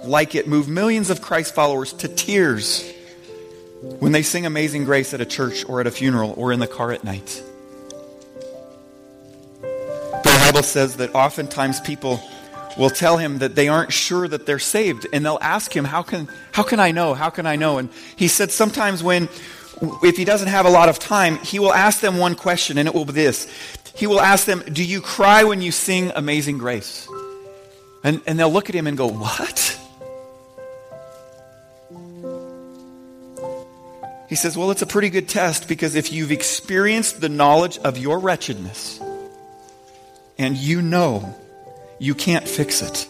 like 0.04 0.36
it 0.36 0.48
move 0.48 0.68
millions 0.68 1.10
of 1.10 1.22
Christ 1.22 1.56
followers 1.56 1.94
to 1.94 2.08
tears 2.08 2.92
when 4.00 4.12
they 4.12 4.24
sing 4.24 4.46
Amazing 4.46 4.86
Grace 4.86 5.14
at 5.14 5.22
a 5.22 5.26
church 5.26 5.64
or 5.68 5.80
at 5.80 5.88
a 5.88 5.92
funeral 5.92 6.34
or 6.38 6.52
in 6.52 6.60
the 6.60 6.68
car 6.68 6.92
at 6.92 7.04
night. 7.04 7.42
Bible 10.56 10.64
says 10.64 10.96
that 10.96 11.14
oftentimes 11.14 11.82
people 11.82 12.24
will 12.78 12.90
tell 12.90 13.18
him 13.18 13.40
that 13.40 13.56
they 13.56 13.68
aren't 13.68 13.92
sure 13.92 14.26
that 14.26 14.46
they're 14.46 14.58
saved 14.58 15.06
and 15.12 15.26
they'll 15.26 15.38
ask 15.42 15.76
him 15.76 15.84
how 15.84 16.02
can 16.02 16.30
how 16.54 16.64
can 16.64 16.80
i 16.80 16.92
know? 16.92 17.14
How 17.14 17.30
can 17.30 17.46
i 17.46 17.58
know? 17.58 17.78
And 17.78 17.90
he 18.16 18.30
said 18.30 18.52
sometimes 18.52 19.04
when 19.04 19.28
if 20.02 20.16
he 20.16 20.24
doesn't 20.24 20.48
have 20.48 20.66
a 20.66 20.70
lot 20.70 20.88
of 20.88 20.98
time 20.98 21.40
he 21.40 21.60
will 21.60 21.74
ask 21.74 22.00
them 22.00 22.18
one 22.18 22.36
question 22.36 22.78
and 22.78 22.88
it 22.88 22.96
will 22.96 23.04
be 23.04 23.12
this. 23.12 23.52
He 23.96 24.08
will 24.08 24.22
ask 24.22 24.46
them 24.46 24.64
do 24.72 24.82
you 24.82 25.02
cry 25.02 25.44
when 25.44 25.62
you 25.62 25.74
sing 25.74 26.14
amazing 26.16 26.58
grace? 26.58 27.06
And, 28.06 28.22
and 28.26 28.40
they'll 28.40 28.50
look 28.50 28.70
at 28.70 28.76
him 28.76 28.88
and 28.88 28.98
go 28.98 29.08
what? 29.08 29.78
He 34.30 34.36
says 34.36 34.58
well 34.58 34.72
it's 34.72 34.82
a 34.82 34.88
pretty 34.88 35.10
good 35.10 35.28
test 35.28 35.68
because 35.68 35.96
if 35.96 36.14
you've 36.14 36.32
experienced 36.32 37.20
the 37.20 37.28
knowledge 37.28 37.78
of 37.80 37.98
your 37.98 38.20
wretchedness 38.20 39.02
and 40.38 40.58
you 40.58 40.82
know 40.82 41.36
you 42.00 42.16
can't 42.16 42.48
fix 42.48 42.82
it. 42.82 43.08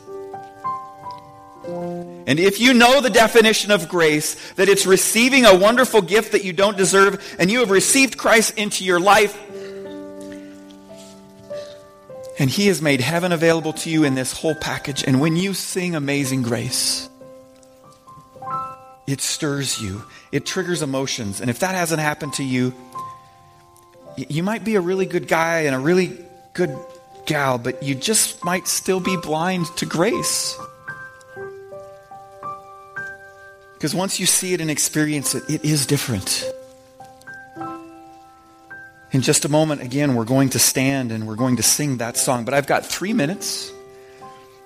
And 2.28 2.40
if 2.40 2.60
you 2.60 2.74
know 2.74 3.02
the 3.02 3.10
definition 3.10 3.72
of 3.72 3.88
grace, 3.88 4.54
that 4.54 4.70
it's 4.70 4.86
receiving 4.86 5.46
a 5.46 5.56
wonderful 5.56 6.02
gift 6.02 6.32
that 6.32 6.44
you 6.44 6.54
don't 6.54 6.78
deserve, 6.78 7.36
and 7.40 7.52
you 7.52 7.60
have 7.60 7.70
received 7.70 8.18
Christ 8.18 8.58
into 8.58 8.84
your 8.84 9.00
life, 9.00 9.36
and 12.40 12.50
He 12.50 12.68
has 12.68 12.82
made 12.82 13.02
heaven 13.02 13.32
available 13.32 13.74
to 13.74 13.90
you 13.90 14.04
in 14.04 14.16
this 14.16 14.34
whole 14.34 14.56
package, 14.56 15.04
and 15.04 15.20
when 15.20 15.36
you 15.36 15.54
sing 15.54 15.96
Amazing 15.96 16.44
Grace, 16.44 17.10
It 19.08 19.22
stirs 19.22 19.80
you, 19.80 20.04
it 20.32 20.46
triggers 20.46 20.82
emotions. 20.82 21.40
And 21.40 21.50
if 21.50 21.60
that 21.60 21.76
hasn't 21.76 22.02
happened 22.02 22.34
to 22.34 22.44
you, 22.44 22.74
you 24.18 24.42
might 24.42 24.64
be 24.64 24.76
a 24.76 24.82
really 24.82 25.06
good 25.06 25.28
guy 25.28 25.62
and 25.62 25.76
a 25.76 25.80
really 25.80 26.18
good 26.54 26.76
gal, 27.26 27.58
but 27.58 27.82
you 27.84 27.96
just 27.96 28.44
might 28.44 28.68
still 28.68 29.00
be 29.00 29.18
blind 29.18 29.66
to 29.78 29.86
grace. 29.86 30.58
Because 33.74 33.94
once 33.94 34.20
you 34.20 34.26
see 34.26 34.54
it 34.54 34.62
and 34.62 34.72
experience 34.72 35.36
it, 35.36 35.44
it 35.50 35.64
is 35.66 35.86
different. 35.86 36.44
In 39.12 39.22
just 39.22 39.46
a 39.46 39.50
moment, 39.50 39.82
again, 39.82 40.16
we're 40.16 40.26
going 40.26 40.50
to 40.50 40.60
stand 40.60 41.12
and 41.12 41.28
we're 41.28 41.36
going 41.36 41.58
to 41.58 41.64
sing 41.64 41.98
that 41.98 42.18
song. 42.18 42.46
But 42.46 42.54
I've 42.54 42.68
got 42.68 42.86
three 42.86 43.14
minutes 43.14 43.72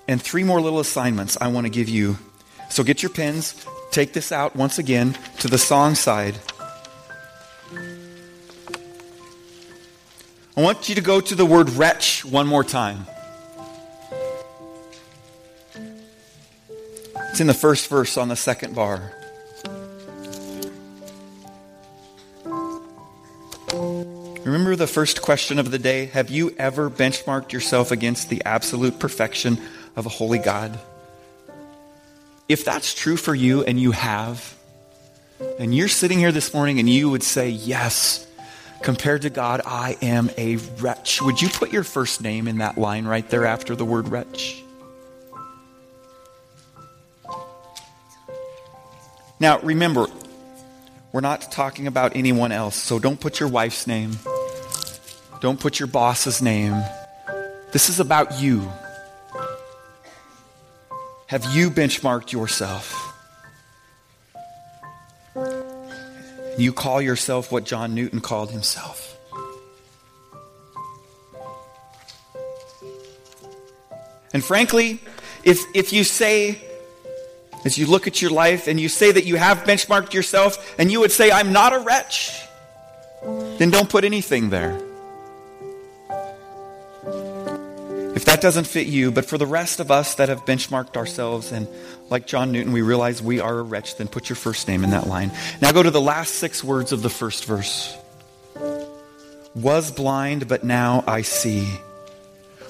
and 0.08 0.22
three 0.22 0.44
more 0.44 0.62
little 0.62 0.80
assignments 0.80 1.38
I 1.40 1.50
want 1.50 1.66
to 1.66 1.70
give 1.70 1.90
you. 1.90 2.18
So 2.70 2.84
get 2.84 3.04
your 3.04 3.12
pens, 3.12 3.66
take 3.92 4.14
this 4.14 4.32
out 4.32 4.56
once 4.56 4.80
again 4.80 5.18
to 5.40 5.48
the 5.48 5.58
song 5.58 5.96
side. 5.96 6.36
I 10.60 10.62
want 10.62 10.90
you 10.90 10.96
to 10.96 11.02
go 11.02 11.22
to 11.22 11.36
the 11.36 11.46
word 11.46 11.70
wretch 11.70 12.26
one 12.26 12.46
more 12.46 12.66
time. 12.66 13.08
It's 17.30 17.40
in 17.40 17.48
the 17.48 17.54
first 17.54 17.88
verse 17.88 18.18
on 18.18 18.28
the 18.28 18.36
second 18.36 18.76
bar. 18.76 19.14
Remember 24.44 24.76
the 24.76 24.86
first 24.86 25.22
question 25.22 25.60
of 25.60 25.72
the 25.72 25.80
day? 25.80 26.08
Have 26.08 26.30
you 26.30 26.54
ever 26.60 26.90
benchmarked 26.90 27.54
yourself 27.54 27.92
against 27.92 28.28
the 28.28 28.44
absolute 28.44 29.00
perfection 29.00 29.62
of 29.96 30.08
a 30.08 30.10
holy 30.10 30.40
God? 30.40 30.78
If 32.50 32.66
that's 32.66 32.94
true 32.94 33.16
for 33.16 33.34
you 33.34 33.64
and 33.64 33.80
you 33.80 33.92
have, 33.92 34.58
and 35.58 35.74
you're 35.74 35.88
sitting 35.88 36.20
here 36.20 36.34
this 36.34 36.54
morning 36.54 36.80
and 36.80 36.90
you 36.90 37.10
would 37.10 37.24
say, 37.24 37.50
Yes, 37.50 38.28
compared 38.82 39.24
to 39.24 39.30
God, 39.30 39.62
I 39.66 39.98
am 40.02 40.30
a 40.38 40.58
wretch. 40.80 41.22
Would 41.22 41.42
you 41.42 41.50
put 41.50 41.72
your 41.72 41.84
first 41.84 42.22
name 42.22 42.48
in 42.48 42.60
that 42.60 42.78
line 42.78 43.06
right 43.06 43.28
there 43.30 43.46
after 43.46 43.76
the 43.76 43.86
word 43.86 44.10
wretch? 44.10 44.64
Now, 49.40 49.60
remember, 49.60 50.08
we're 51.12 51.22
not 51.22 51.52
talking 51.52 51.88
about 51.88 52.16
anyone 52.16 52.52
else, 52.52 52.76
so 52.76 53.00
don't 53.00 53.20
put 53.20 53.40
your 53.40 53.50
wife's 53.50 53.88
name. 53.88 54.18
Don't 55.40 55.60
put 55.60 55.80
your 55.80 55.88
boss's 55.88 56.42
name. 56.42 56.84
This 57.72 57.90
is 57.90 58.00
about 58.00 58.42
you. 58.42 58.70
Have 61.28 61.46
you 61.56 61.70
benchmarked 61.70 62.32
yourself? 62.32 63.09
You 66.60 66.74
call 66.74 67.02
yourself 67.02 67.54
what 67.54 67.64
John 67.64 67.96
Newton 67.96 68.20
called 68.20 68.52
himself. 68.52 69.18
And 74.34 74.44
frankly, 74.44 75.00
if, 75.44 75.64
if 75.74 75.94
you 75.94 76.04
say, 76.04 76.62
as 77.64 77.78
you 77.78 77.88
look 77.88 78.08
at 78.08 78.22
your 78.22 78.32
life 78.32 78.68
and 78.68 78.78
you 78.78 78.90
say 78.90 79.10
that 79.12 79.24
you 79.26 79.38
have 79.38 79.60
benchmarked 79.60 80.14
yourself 80.14 80.76
and 80.78 80.92
you 80.92 81.00
would 81.00 81.14
say, 81.14 81.32
I'm 81.32 81.54
not 81.54 81.74
a 81.74 81.80
wretch, 81.80 82.42
then 83.58 83.70
don't 83.70 83.90
put 83.90 84.04
anything 84.04 84.50
there. 84.50 84.89
If 88.20 88.26
that 88.26 88.42
doesn't 88.42 88.68
fit 88.68 88.86
you, 88.86 89.12
but 89.14 89.24
for 89.24 89.38
the 89.38 89.46
rest 89.46 89.80
of 89.80 89.92
us 89.92 90.16
that 90.16 90.28
have 90.28 90.44
benchmarked 90.44 90.98
ourselves 90.98 91.54
and 91.54 91.70
like 92.10 92.28
John 92.28 92.52
Newton, 92.52 92.74
we 92.74 92.82
realize 92.82 93.22
we 93.22 93.40
are 93.40 93.60
a 93.60 93.64
wretch, 93.64 93.96
then 93.96 94.10
put 94.10 94.28
your 94.28 94.36
first 94.36 94.68
name 94.68 94.84
in 94.84 94.90
that 94.90 95.08
line. 95.08 95.32
Now 95.62 95.72
go 95.72 95.82
to 95.82 95.90
the 95.90 96.02
last 96.02 96.34
six 96.34 96.62
words 96.62 96.92
of 96.92 97.02
the 97.02 97.10
first 97.10 97.46
verse. 97.46 97.98
Was 99.56 99.94
blind, 99.94 100.50
but 100.50 100.66
now 100.66 101.02
I 101.08 101.22
see. 101.22 101.66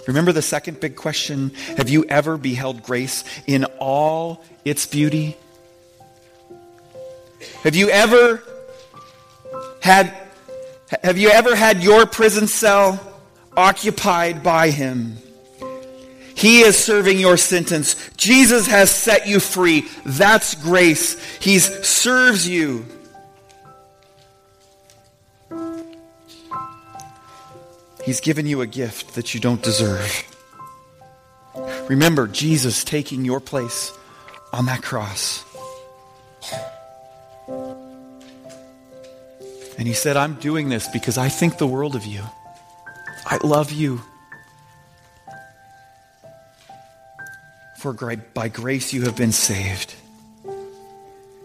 Remember 0.06 0.32
the 0.32 0.44
second 0.44 0.80
big 0.80 0.96
question? 0.96 1.50
Have 1.78 1.90
you 1.90 2.06
ever 2.06 2.38
beheld 2.38 2.84
grace 2.84 3.24
in 3.48 3.66
all 3.80 4.44
its 4.64 4.86
beauty? 4.86 5.36
Have 7.64 7.76
you 7.76 7.90
ever 7.90 8.44
had 9.82 10.16
have 11.02 11.18
you 11.18 11.30
ever 11.30 11.56
had 11.56 11.82
your 11.82 12.06
prison 12.06 12.46
cell 12.46 13.00
occupied 13.58 14.44
by 14.44 14.70
him? 14.70 15.18
He 16.40 16.62
is 16.62 16.78
serving 16.78 17.20
your 17.20 17.36
sentence. 17.36 17.98
Jesus 18.16 18.66
has 18.68 18.90
set 18.90 19.28
you 19.28 19.42
free. 19.42 19.90
That's 20.06 20.56
grace. 20.56 21.22
He 21.40 21.60
serves 21.60 22.48
you. 22.48 22.86
He's 28.06 28.22
given 28.22 28.48
you 28.48 28.62
a 28.62 28.68
gift 28.68 29.16
that 29.16 29.34
you 29.34 29.42
don't 29.42 29.62
deserve. 29.62 30.24
Remember 31.90 32.26
Jesus 32.26 32.86
taking 32.86 33.26
your 33.26 33.42
place 33.42 33.92
on 34.54 34.68
that 34.68 34.82
cross. 34.82 35.44
And 39.78 39.86
he 39.90 39.94
said, 39.94 40.16
I'm 40.16 40.36
doing 40.36 40.70
this 40.70 40.88
because 40.88 41.18
I 41.18 41.28
think 41.28 41.58
the 41.58 41.68
world 41.68 41.98
of 41.98 42.06
you. 42.06 42.22
I 43.26 43.40
love 43.44 43.74
you. 43.74 44.02
For 47.80 47.94
by 47.94 48.50
grace 48.50 48.92
you 48.92 49.04
have 49.04 49.16
been 49.16 49.32
saved. 49.32 49.96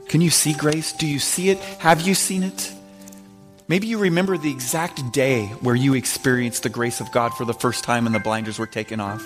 Can 0.08 0.20
you 0.20 0.30
see 0.30 0.52
grace? 0.52 0.92
Do 0.92 1.06
you 1.06 1.20
see 1.20 1.48
it? 1.48 1.58
Have 1.78 2.00
you 2.00 2.16
seen 2.16 2.42
it? 2.42 2.72
Maybe 3.68 3.86
you 3.86 3.98
remember 3.98 4.36
the 4.36 4.50
exact 4.50 5.12
day 5.12 5.46
where 5.60 5.76
you 5.76 5.94
experienced 5.94 6.64
the 6.64 6.70
grace 6.70 7.00
of 7.00 7.12
God 7.12 7.34
for 7.34 7.44
the 7.44 7.54
first 7.54 7.84
time 7.84 8.06
and 8.06 8.12
the 8.12 8.18
blinders 8.18 8.58
were 8.58 8.66
taken 8.66 8.98
off. 8.98 9.24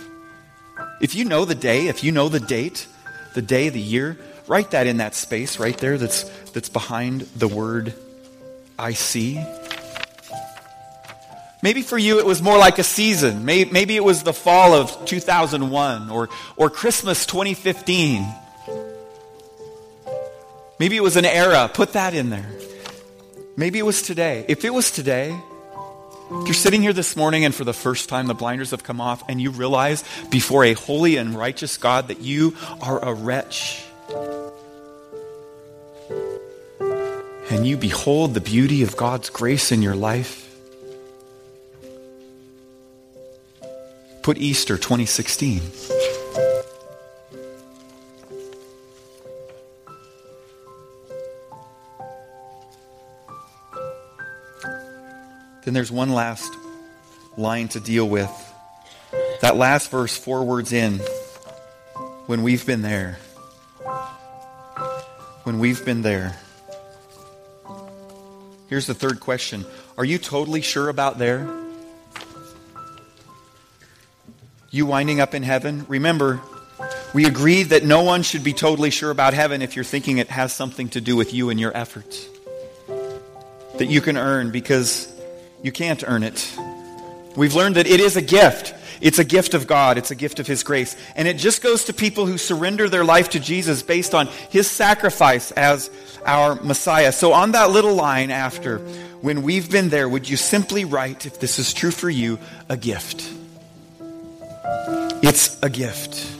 If 1.01 1.15
you 1.15 1.25
know 1.25 1.47
the 1.47 1.55
day, 1.55 1.87
if 1.87 2.05
you 2.05 2.13
know 2.13 2.29
the 2.29 2.41
date, 2.41 2.87
the 3.33 3.41
day, 3.41 3.71
the 3.71 3.81
year, 3.81 4.19
write 4.47 4.73
that 4.73 4.87
in 4.87 4.99
that 4.99 5.15
space 5.15 5.59
right 5.59 5.79
there 5.79 5.97
that's, 5.97 6.25
that's 6.51 6.69
behind 6.69 7.23
the 7.23 7.49
word 7.49 7.95
I 8.79 8.93
see. 8.93 9.43
Maybe 11.63 11.83
for 11.83 11.99
you 11.99 12.21
it 12.21 12.27
was 12.27 12.41
more 12.41 12.57
like 12.57 12.79
a 12.79 12.85
season. 12.85 13.45
Maybe 13.45 13.97
it 13.97 14.05
was 14.05 14.23
the 14.23 14.33
fall 14.33 14.75
of 14.75 15.05
2001 15.07 16.11
or, 16.11 16.29
or 16.57 16.71
Christmas 16.71 17.27
2015. 17.27 18.27
Maybe 20.79 20.97
it 20.97 21.03
was 21.03 21.17
an 21.17 21.25
era. 21.25 21.69
Put 21.73 21.95
that 21.95 22.15
in 22.15 22.31
there. 22.31 22.49
Maybe 23.57 23.81
it 23.81 23.83
was 23.83 24.03
today. 24.03 24.45
If 24.47 24.65
it 24.65 24.73
was 24.73 24.93
today, 24.93 25.37
if 26.31 26.47
you're 26.47 26.55
sitting 26.55 26.81
here 26.81 26.93
this 26.93 27.17
morning 27.17 27.45
and 27.45 27.53
for 27.53 27.65
the 27.65 27.73
first 27.73 28.09
time 28.09 28.29
the 28.29 28.35
blinders 28.35 28.71
have 28.71 28.85
come 28.85 29.01
off 29.01 29.25
and 29.29 29.41
you 29.41 29.51
realize 29.51 30.05
before 30.31 30.65
a 30.65 30.75
holy 30.75 31.17
and 31.17 31.35
righteous 31.35 31.77
God 31.77 32.09
that 32.09 32.21
you 32.21 32.55
are 32.81 33.05
a 33.05 33.13
wretch, 33.13 33.85
and 37.51 37.67
you 37.67 37.77
behold 37.77 38.35
the 38.35 38.41
beauty 38.41 38.83
of 38.83 38.97
God's 38.97 39.31
grace 39.31 39.73
in 39.73 39.83
your 39.83 39.97
life, 39.97 40.48
Put 44.29 44.37
Easter 44.37 44.77
2016. 44.77 45.63
Then 55.65 55.73
there's 55.73 55.91
one 55.91 56.13
last 56.13 56.53
line 57.39 57.69
to 57.69 57.81
deal 57.81 58.07
with. 58.07 58.31
That 59.41 59.57
last 59.57 59.91
verse, 59.91 60.15
four 60.15 60.45
words 60.45 60.75
in, 60.75 60.99
when 62.27 62.43
we've 62.43 62.67
been 62.67 62.83
there. 62.83 63.19
When 65.45 65.59
we've 65.59 65.83
been 65.87 66.03
there. 66.03 66.39
Here's 68.69 68.87
the 68.87 68.93
third 68.93 69.21
question 69.21 69.65
Are 69.97 70.05
you 70.05 70.19
totally 70.19 70.61
sure 70.61 70.91
about 70.91 71.17
there? 71.17 71.49
You 74.79 74.87
winding 74.87 75.21
up 75.21 75.35
in 75.35 75.43
heaven, 75.43 75.85
remember, 75.89 76.41
we 77.13 77.27
agreed 77.27 77.65
that 77.65 77.85
no 77.85 78.03
one 78.03 78.23
should 78.23 78.45
be 78.45 78.53
totally 78.53 78.91
sure 78.91 79.11
about 79.11 79.35
heaven 79.35 79.61
if 79.61 79.77
you're 79.77 79.85
thinking 79.85 80.19
it 80.19 80.29
has 80.29 80.53
something 80.53 80.89
to 80.91 81.01
do 81.01 81.17
with 81.17 81.35
you 81.35 81.51
and 81.51 81.61
your 81.61 81.77
efforts. 81.77 82.29
That 83.77 83.87
you 83.87 84.01
can 84.01 84.17
earn 84.17 84.51
because 84.51 85.13
you 85.63 85.73
can't 85.73 86.03
earn 86.07 86.23
it. 86.23 86.51
We've 87.37 87.55
learned 87.55 87.77
that 87.77 87.87
it 87.87 88.01
is 88.01 88.17
a 88.17 88.23
gift. 88.23 88.75
It's 89.01 89.19
a 89.19 89.25
gift 89.25 89.55
of 89.55 89.67
God. 89.67 89.99
It's 89.99 90.11
a 90.11 90.15
gift 90.15 90.41
of 90.41 90.47
His 90.47 90.63
grace. 90.63 90.97
And 91.15 91.29
it 91.29 91.37
just 91.37 91.63
goes 91.63 91.85
to 91.85 91.93
people 91.93 92.27
who 92.27 92.39
surrender 92.39 92.89
their 92.89 93.05
life 93.05 93.31
to 93.31 93.41
Jesus 93.41 93.83
based 93.83 94.15
on 94.15 94.29
His 94.51 94.71
sacrifice 94.71 95.51
as 95.53 95.91
our 96.25 96.55
Messiah. 96.57 97.13
So 97.13 97.33
on 97.33 97.53
that 97.53 97.71
little 97.71 97.95
line 97.95 98.31
after, 98.31 98.79
when 99.21 99.43
we've 99.43 99.71
been 99.71 99.89
there, 99.89 100.09
would 100.09 100.29
you 100.29 100.37
simply 100.37 100.85
write, 100.85 101.27
if 101.27 101.39
this 101.41 101.59
is 101.59 101.73
true 101.73 101.91
for 101.91 102.11
you, 102.11 102.39
a 102.69 102.77
gift? 102.77 103.38
It's 105.23 105.61
a 105.63 105.69
gift. 105.71 106.37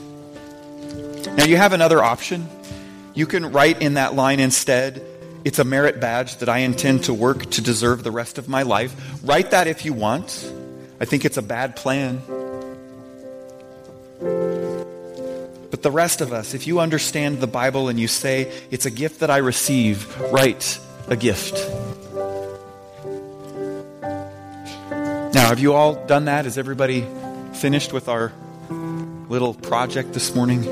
Now, 1.35 1.43
you 1.43 1.57
have 1.57 1.73
another 1.73 2.03
option. 2.03 2.47
You 3.13 3.25
can 3.25 3.51
write 3.51 3.81
in 3.81 3.95
that 3.95 4.15
line 4.15 4.39
instead, 4.39 5.03
it's 5.43 5.59
a 5.59 5.63
merit 5.63 5.99
badge 5.99 6.37
that 6.37 6.49
I 6.49 6.59
intend 6.59 7.05
to 7.05 7.13
work 7.13 7.49
to 7.51 7.61
deserve 7.61 8.03
the 8.03 8.11
rest 8.11 8.37
of 8.37 8.49
my 8.49 8.63
life. 8.63 8.93
Write 9.23 9.51
that 9.51 9.67
if 9.67 9.85
you 9.85 9.93
want. 9.93 10.51
I 10.99 11.05
think 11.05 11.23
it's 11.23 11.37
a 11.37 11.41
bad 11.41 11.75
plan. 11.75 12.21
But 15.71 15.81
the 15.81 15.91
rest 15.91 16.19
of 16.19 16.33
us, 16.33 16.53
if 16.53 16.67
you 16.67 16.79
understand 16.79 17.39
the 17.39 17.47
Bible 17.47 17.87
and 17.87 17.99
you 17.99 18.07
say, 18.07 18.51
it's 18.69 18.85
a 18.85 18.91
gift 18.91 19.21
that 19.21 19.29
I 19.29 19.37
receive, 19.37 20.19
write 20.31 20.79
a 21.07 21.15
gift. 21.15 21.55
Now, 25.33 25.47
have 25.47 25.59
you 25.59 25.73
all 25.73 25.95
done 26.05 26.25
that? 26.25 26.45
Is 26.45 26.57
everybody 26.57 27.05
finished 27.53 27.93
with 27.93 28.09
our 28.09 28.33
little 29.29 29.53
project 29.53 30.13
this 30.13 30.33
morning? 30.35 30.63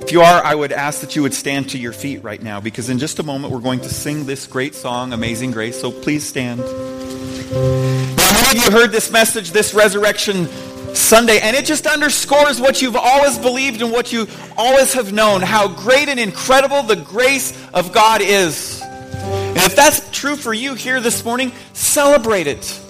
If 0.00 0.10
you 0.10 0.22
are, 0.22 0.42
I 0.42 0.54
would 0.54 0.72
ask 0.72 1.00
that 1.02 1.14
you 1.16 1.22
would 1.22 1.34
stand 1.34 1.70
to 1.70 1.78
your 1.78 1.92
feet 1.92 2.24
right 2.24 2.42
now 2.42 2.60
because 2.60 2.88
in 2.88 2.98
just 2.98 3.18
a 3.18 3.22
moment 3.22 3.52
we're 3.52 3.60
going 3.60 3.80
to 3.80 3.88
sing 3.88 4.24
this 4.24 4.46
great 4.46 4.74
song, 4.74 5.12
Amazing 5.12 5.50
Grace. 5.50 5.78
So 5.78 5.92
please 5.92 6.26
stand. 6.26 6.60
Now, 6.60 8.32
many 8.32 8.58
of 8.58 8.64
you 8.64 8.70
heard 8.70 8.90
this 8.90 9.10
message, 9.10 9.50
this 9.50 9.74
resurrection 9.74 10.46
Sunday, 10.94 11.40
and 11.40 11.54
it 11.54 11.66
just 11.66 11.86
underscores 11.86 12.58
what 12.60 12.80
you've 12.80 12.96
always 12.96 13.36
believed 13.36 13.82
and 13.82 13.92
what 13.92 14.12
you 14.12 14.26
always 14.56 14.94
have 14.94 15.12
known 15.12 15.42
how 15.42 15.68
great 15.68 16.08
and 16.08 16.18
incredible 16.18 16.82
the 16.82 16.96
grace 16.96 17.52
of 17.74 17.92
God 17.92 18.22
is. 18.22 18.80
And 18.82 19.58
if 19.58 19.76
that's 19.76 20.08
true 20.10 20.36
for 20.36 20.54
you 20.54 20.74
here 20.74 21.00
this 21.00 21.22
morning, 21.24 21.52
celebrate 21.74 22.46
it. 22.46 22.80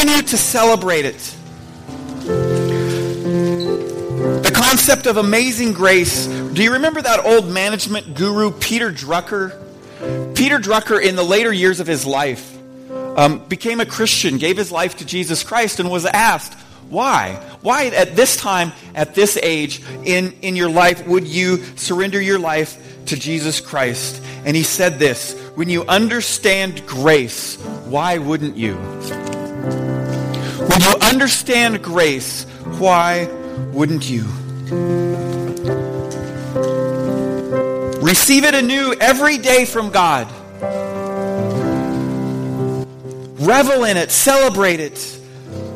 Continue 0.00 0.22
to 0.28 0.38
celebrate 0.38 1.04
it. 1.04 1.18
The 4.42 4.50
concept 4.54 5.04
of 5.04 5.18
amazing 5.18 5.74
grace. 5.74 6.26
Do 6.26 6.62
you 6.62 6.72
remember 6.72 7.02
that 7.02 7.26
old 7.26 7.50
management 7.50 8.14
guru, 8.14 8.50
Peter 8.50 8.90
Drucker? 8.90 9.52
Peter 10.34 10.58
Drucker, 10.58 11.02
in 11.02 11.16
the 11.16 11.22
later 11.22 11.52
years 11.52 11.80
of 11.80 11.86
his 11.86 12.06
life, 12.06 12.56
um, 12.90 13.46
became 13.46 13.78
a 13.80 13.84
Christian, 13.84 14.38
gave 14.38 14.56
his 14.56 14.72
life 14.72 14.96
to 14.96 15.04
Jesus 15.04 15.44
Christ, 15.44 15.80
and 15.80 15.90
was 15.90 16.06
asked, 16.06 16.54
why? 16.88 17.34
Why 17.60 17.88
at 17.88 18.16
this 18.16 18.38
time, 18.38 18.72
at 18.94 19.14
this 19.14 19.36
age 19.36 19.82
in, 20.06 20.32
in 20.40 20.56
your 20.56 20.70
life, 20.70 21.06
would 21.06 21.28
you 21.28 21.62
surrender 21.76 22.22
your 22.22 22.38
life 22.38 23.04
to 23.04 23.16
Jesus 23.16 23.60
Christ? 23.60 24.22
And 24.46 24.56
he 24.56 24.62
said 24.62 24.98
this 24.98 25.38
When 25.56 25.68
you 25.68 25.84
understand 25.84 26.86
grace, 26.86 27.56
why 27.84 28.16
wouldn't 28.16 28.56
you? 28.56 28.78
When 30.70 30.80
you 30.82 30.94
understand 31.02 31.82
grace, 31.82 32.44
why 32.78 33.24
wouldn't 33.72 34.08
you? 34.08 34.22
Receive 38.00 38.44
it 38.44 38.54
anew 38.54 38.94
every 39.00 39.38
day 39.38 39.64
from 39.64 39.90
God. 39.90 40.28
Revel 43.40 43.82
in 43.82 43.96
it, 43.96 44.12
celebrate 44.12 44.78
it. 44.78 45.18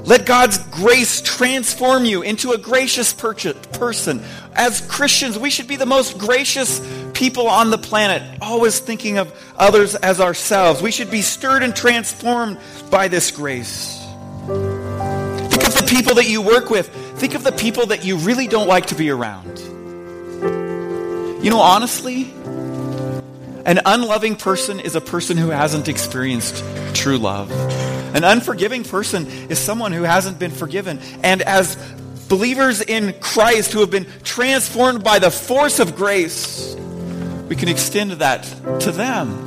Let 0.04 0.26
God's 0.26 0.58
grace 0.58 1.20
transform 1.20 2.04
you 2.04 2.22
into 2.22 2.52
a 2.52 2.58
gracious 2.58 3.12
person. 3.12 4.22
As 4.54 4.80
Christians, 4.82 5.36
we 5.36 5.50
should 5.50 5.66
be 5.66 5.74
the 5.74 5.86
most 5.86 6.18
gracious 6.18 6.80
people 7.14 7.48
on 7.48 7.70
the 7.70 7.78
planet, 7.78 8.22
always 8.40 8.78
thinking 8.78 9.18
of 9.18 9.36
others 9.56 9.96
as 9.96 10.20
ourselves. 10.20 10.80
We 10.80 10.92
should 10.92 11.10
be 11.10 11.22
stirred 11.22 11.64
and 11.64 11.74
transformed 11.74 12.58
by 12.92 13.08
this 13.08 13.32
grace. 13.32 14.00
The 15.84 15.90
people 15.90 16.14
that 16.14 16.28
you 16.28 16.40
work 16.40 16.70
with. 16.70 16.88
Think 17.18 17.34
of 17.34 17.44
the 17.44 17.52
people 17.52 17.86
that 17.86 18.04
you 18.04 18.16
really 18.16 18.46
don't 18.46 18.68
like 18.68 18.86
to 18.86 18.94
be 18.94 19.10
around. 19.10 19.58
You 21.44 21.50
know, 21.50 21.60
honestly, 21.60 22.32
an 23.66 23.80
unloving 23.84 24.36
person 24.36 24.80
is 24.80 24.94
a 24.94 25.00
person 25.02 25.36
who 25.36 25.50
hasn't 25.50 25.88
experienced 25.88 26.64
true 26.94 27.18
love. 27.18 27.50
An 28.14 28.24
unforgiving 28.24 28.84
person 28.84 29.26
is 29.50 29.58
someone 29.58 29.92
who 29.92 30.04
hasn't 30.04 30.38
been 30.38 30.52
forgiven. 30.52 31.00
And 31.22 31.42
as 31.42 31.76
believers 32.28 32.80
in 32.80 33.12
Christ 33.20 33.72
who 33.74 33.80
have 33.80 33.90
been 33.90 34.06
transformed 34.22 35.04
by 35.04 35.18
the 35.18 35.30
force 35.30 35.80
of 35.80 35.96
grace, 35.96 36.74
we 37.48 37.56
can 37.56 37.68
extend 37.68 38.12
that 38.12 38.44
to 38.80 38.90
them. 38.90 39.42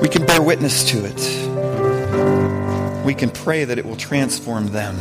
We 0.00 0.08
can 0.08 0.26
bear 0.26 0.42
witness 0.42 0.90
to 0.90 1.04
it. 1.04 1.51
We 3.04 3.14
can 3.14 3.30
pray 3.30 3.64
that 3.64 3.78
it 3.78 3.84
will 3.84 3.96
transform 3.96 4.68
them. 4.68 4.96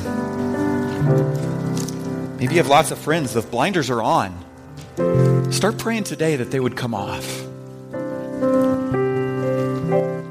Maybe 2.38 2.56
you 2.56 2.60
have 2.60 2.68
lots 2.68 2.90
of 2.90 2.98
friends, 2.98 3.34
the 3.34 3.42
blinders 3.42 3.92
are 3.92 4.02
on. 4.02 4.34
Start 5.52 5.78
praying 5.78 6.06
today 6.06 6.36
that 6.38 6.50
they 6.50 6.60
would 6.60 6.76
come 6.76 6.96
off, 6.96 7.28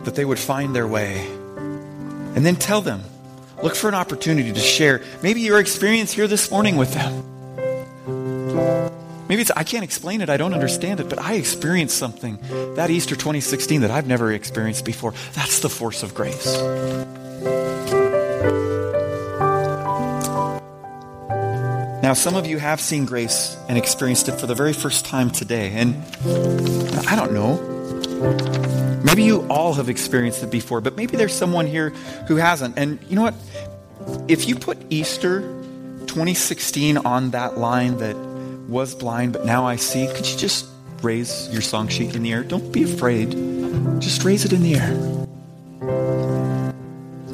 that 0.05 0.15
they 0.15 0.25
would 0.25 0.39
find 0.41 0.75
their 0.75 0.89
way. 0.89 1.25
And 2.35 2.45
then 2.45 2.57
tell 2.57 2.81
them. 2.81 3.03
Look 3.63 3.77
for 3.77 3.89
an 3.89 3.95
opportunity 3.95 4.53
to 4.53 4.61
share 4.61 5.03
maybe 5.23 5.43
your 5.43 5.61
experience 5.61 6.13
here 6.13 6.27
this 6.27 6.51
morning 6.51 6.77
with 6.77 6.93
them. 6.95 7.25
Maybe 9.29 9.43
it's, 9.43 9.53
I 9.53 9.63
can't 9.63 9.85
explain 9.85 10.23
it, 10.23 10.29
I 10.29 10.37
don't 10.37 10.55
understand 10.55 10.99
it, 10.99 11.09
but 11.09 11.21
I 11.21 11.35
experienced 11.35 11.97
something 11.97 12.39
that 12.75 12.91
Easter 12.91 13.15
2016 13.15 13.83
that 13.83 13.93
I've 13.93 14.09
never 14.09 14.33
experienced 14.33 14.85
before. 14.85 15.15
That's 15.35 15.61
the 15.61 15.69
force 15.69 16.03
of 16.03 16.15
grace. 16.15 16.59
Now, 22.03 22.15
some 22.15 22.35
of 22.35 22.47
you 22.47 22.59
have 22.59 22.81
seen 22.81 23.05
grace 23.05 23.59
and 23.69 23.77
experienced 23.77 24.29
it 24.29 24.33
for 24.33 24.47
the 24.47 24.55
very 24.55 24.73
first 24.73 25.05
time 25.05 25.31
today. 25.31 25.73
And 25.75 26.03
I 27.07 27.15
don't 27.15 27.33
know. 27.33 27.61
Maybe 29.05 29.25
you 29.25 29.47
all 29.49 29.75
have 29.75 29.91
experienced 29.91 30.43
it 30.43 30.51
before, 30.51 30.81
but 30.81 30.97
maybe 30.97 31.19
there's 31.19 31.35
someone 31.35 31.67
here 31.67 31.91
who 32.27 32.37
hasn't. 32.37 32.79
And 32.79 32.99
you 33.09 33.17
know 33.17 33.23
what? 33.23 33.35
If 34.29 34.49
you 34.49 34.57
put 34.57 34.79
Easter 34.89 35.43
2016 36.07 36.97
on 36.97 37.33
that 37.33 37.59
line 37.59 37.99
that 37.99 38.17
was 38.67 38.95
blind, 38.95 39.35
but 39.35 39.45
now 39.45 39.67
I 39.67 39.77
see, 39.77 40.07
could 40.07 40.27
you 40.27 40.39
just 40.39 40.67
raise 41.03 41.51
your 41.53 41.61
song 41.63 41.89
sheet 41.89 42.17
in 42.17 42.23
the 42.23 42.33
air? 42.33 42.43
Don't 42.45 42.73
be 42.73 42.83
afraid. 42.83 43.33
Just 44.01 44.25
raise 44.25 44.47
it 44.47 44.55
in 44.55 44.63
the 44.63 44.77
air. 44.77 44.95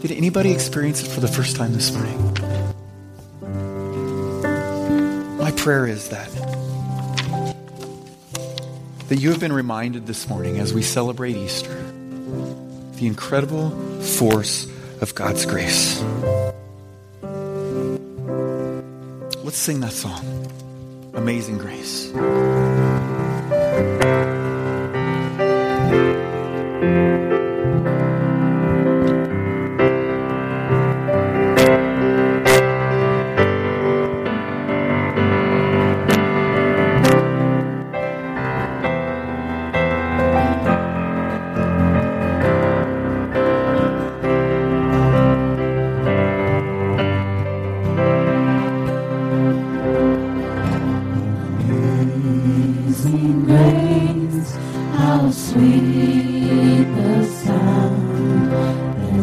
Did 0.01 0.11
anybody 0.11 0.51
experience 0.51 1.03
it 1.05 1.09
for 1.09 1.21
the 1.21 1.29
first 1.29 1.55
time 1.55 1.73
this 1.73 1.93
morning? 1.93 2.46
Prayer 5.67 5.89
is 5.89 6.11
that 6.11 6.31
that 9.09 9.17
you 9.17 9.31
have 9.31 9.41
been 9.41 9.53
reminded 9.53 10.07
this 10.07 10.29
morning 10.29 10.61
as 10.61 10.73
we 10.73 10.81
celebrate 10.81 11.35
Easter 11.35 11.75
the 12.93 13.07
incredible 13.09 13.71
force 14.01 14.69
of 15.01 15.12
God's 15.17 15.45
grace. 15.45 16.01
Let's 19.43 19.59
sing 19.59 19.81
that 19.81 19.91
song. 19.91 20.49
Amazing 21.14 21.59
Grace. 21.59 22.12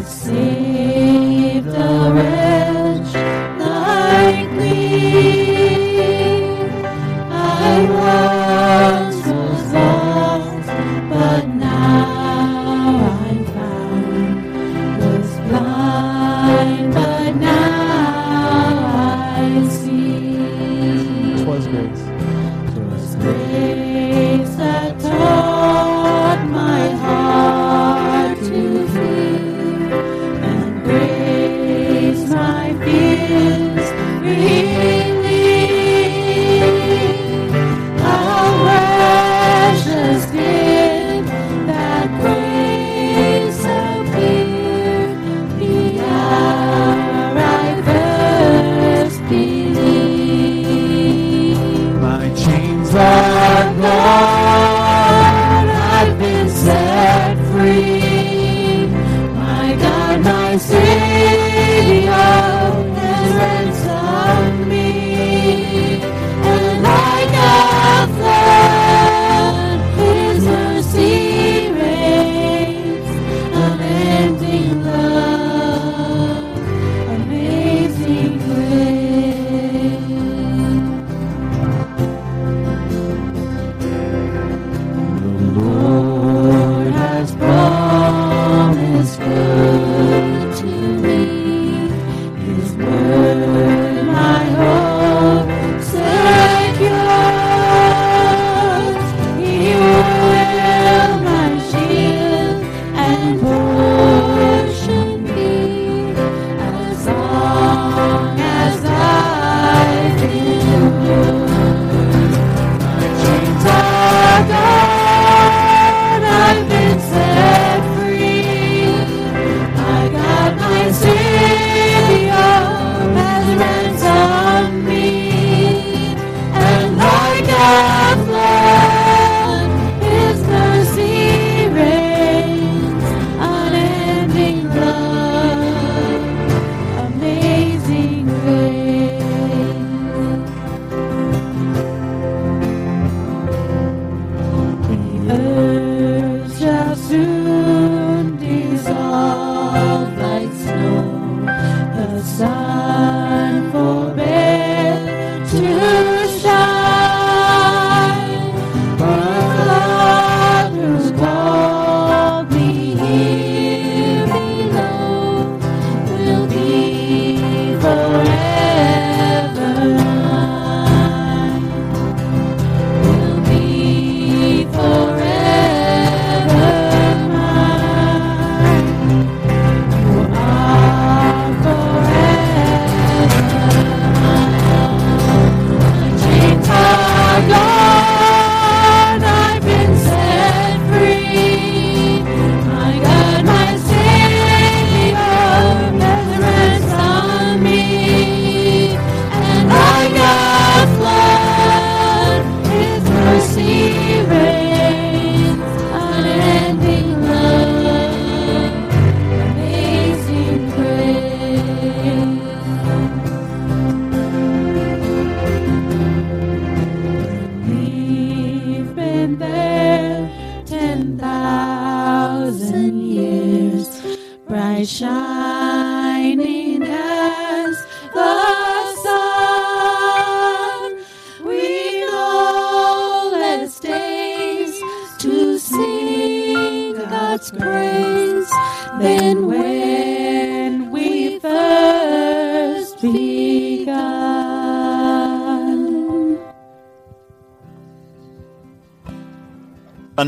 sing. 0.04 0.83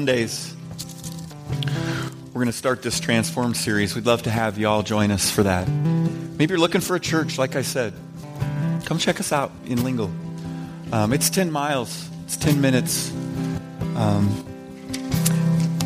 Sundays, 0.06 0.54
we're 2.26 2.34
going 2.34 2.46
to 2.46 2.52
start 2.52 2.80
this 2.80 3.00
Transform 3.00 3.54
series. 3.54 3.96
We'd 3.96 4.06
love 4.06 4.22
to 4.22 4.30
have 4.30 4.56
you 4.56 4.68
all 4.68 4.84
join 4.84 5.10
us 5.10 5.32
for 5.32 5.42
that. 5.42 5.66
Maybe 5.68 6.52
you're 6.52 6.60
looking 6.60 6.80
for 6.80 6.94
a 6.94 7.00
church, 7.00 7.38
like 7.38 7.56
I 7.56 7.62
said. 7.62 7.92
Come 8.84 8.98
check 8.98 9.18
us 9.18 9.32
out 9.32 9.50
in 9.64 9.82
Lingle. 9.82 10.12
Um, 10.92 11.12
it's 11.12 11.28
10 11.28 11.50
miles, 11.50 12.08
it's 12.24 12.36
10 12.36 12.60
minutes. 12.60 13.10
Um, 13.96 14.44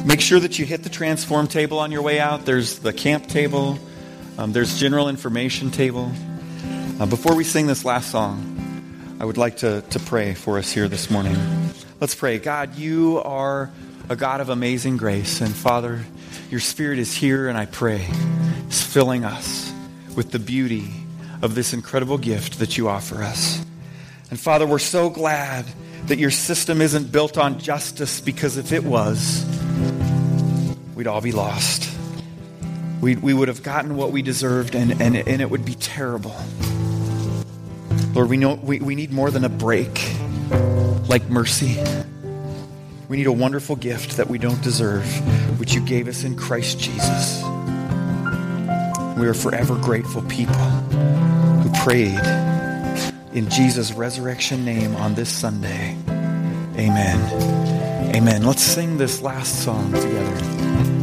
make 0.05 0.21
sure 0.21 0.39
that 0.39 0.59
you 0.59 0.67
hit 0.67 0.83
the 0.83 0.91
Transform 0.91 1.47
table 1.49 1.79
on 1.79 1.91
your 1.91 2.03
way 2.03 2.21
out. 2.21 2.45
There's 2.45 2.81
the 2.81 2.93
camp 2.93 3.27
table, 3.27 3.79
um, 4.37 4.53
there's 4.53 4.79
general 4.79 5.09
information 5.09 5.71
table. 5.71 6.13
Uh, 7.01 7.07
before 7.07 7.35
we 7.35 7.43
sing 7.43 7.67
this 7.67 7.87
last 7.87 8.11
song, 8.11 9.17
I 9.19 9.25
would 9.25 9.39
like 9.39 9.57
to, 9.59 9.81
to 9.81 9.99
pray 9.99 10.35
for 10.35 10.59
us 10.59 10.71
here 10.71 10.89
this 10.89 11.11
morning. 11.11 11.39
Let's 12.03 12.15
pray. 12.15 12.39
God, 12.39 12.77
you 12.77 13.23
are 13.25 13.71
a 14.11 14.17
God 14.17 14.41
of 14.41 14.49
amazing 14.49 14.97
grace. 14.97 15.41
And 15.41 15.55
Father, 15.55 16.05
your 16.51 16.59
Spirit 16.59 16.99
is 16.99 17.15
here, 17.15 17.49
and 17.49 17.57
I 17.57 17.67
pray, 17.67 18.09
is 18.69 18.83
filling 18.83 19.25
us 19.25 19.73
with 20.17 20.33
the 20.33 20.41
beauty 20.41 20.91
of 21.43 21.55
this 21.55 21.73
incredible 21.73 22.19
gift 22.19 22.59
that 22.59 22.77
you 22.77 22.89
offer 22.89 23.23
us. 23.23 23.65
And 24.29 24.39
Father, 24.39 24.67
we're 24.67 24.81
so 24.81 25.11
glad 25.11 25.65
that 26.07 26.19
your 26.19 26.33
system 26.33 26.81
isn't 26.81 27.13
built 27.13 27.39
on 27.39 27.61
justice 27.61 28.21
because 28.21 28.57
if 28.57 28.73
it 28.73 28.83
was, 28.83 29.47
we'd 30.97 31.07
all 31.07 31.21
be 31.21 31.31
lost. 31.31 31.89
We, 33.01 33.15
we 33.15 33.33
would 33.33 33.47
have 33.47 33.63
gotten 33.63 33.97
what 33.97 34.11
we 34.11 34.23
deserved, 34.23 34.75
and, 34.75 35.01
and, 35.01 35.17
and 35.17 35.41
it 35.41 35.49
would 35.49 35.65
be 35.65 35.75
terrible. 35.75 36.35
Lord, 38.13 38.29
we 38.29 38.37
know 38.37 38.55
we, 38.55 38.81
we 38.81 38.97
need 38.97 39.13
more 39.13 39.31
than 39.31 39.45
a 39.45 39.49
break 39.49 40.05
like 41.09 41.31
mercy. 41.31 41.79
We 43.11 43.17
need 43.17 43.27
a 43.27 43.33
wonderful 43.33 43.75
gift 43.75 44.19
that 44.19 44.29
we 44.29 44.39
don't 44.39 44.63
deserve, 44.63 45.05
which 45.59 45.75
you 45.75 45.85
gave 45.85 46.07
us 46.07 46.23
in 46.23 46.37
Christ 46.37 46.79
Jesus. 46.79 47.43
We 49.19 49.27
are 49.27 49.35
forever 49.35 49.75
grateful 49.75 50.23
people 50.23 50.55
who 50.55 51.73
prayed 51.83 52.25
in 53.35 53.51
Jesus' 53.51 53.93
resurrection 53.95 54.65
name 54.65 54.95
on 54.95 55.17
this 55.17 55.29
Sunday. 55.29 55.97
Amen. 56.07 58.15
Amen. 58.15 58.45
Let's 58.45 58.63
sing 58.63 58.97
this 58.97 59.23
last 59.23 59.65
song 59.65 59.93
together. 59.93 61.00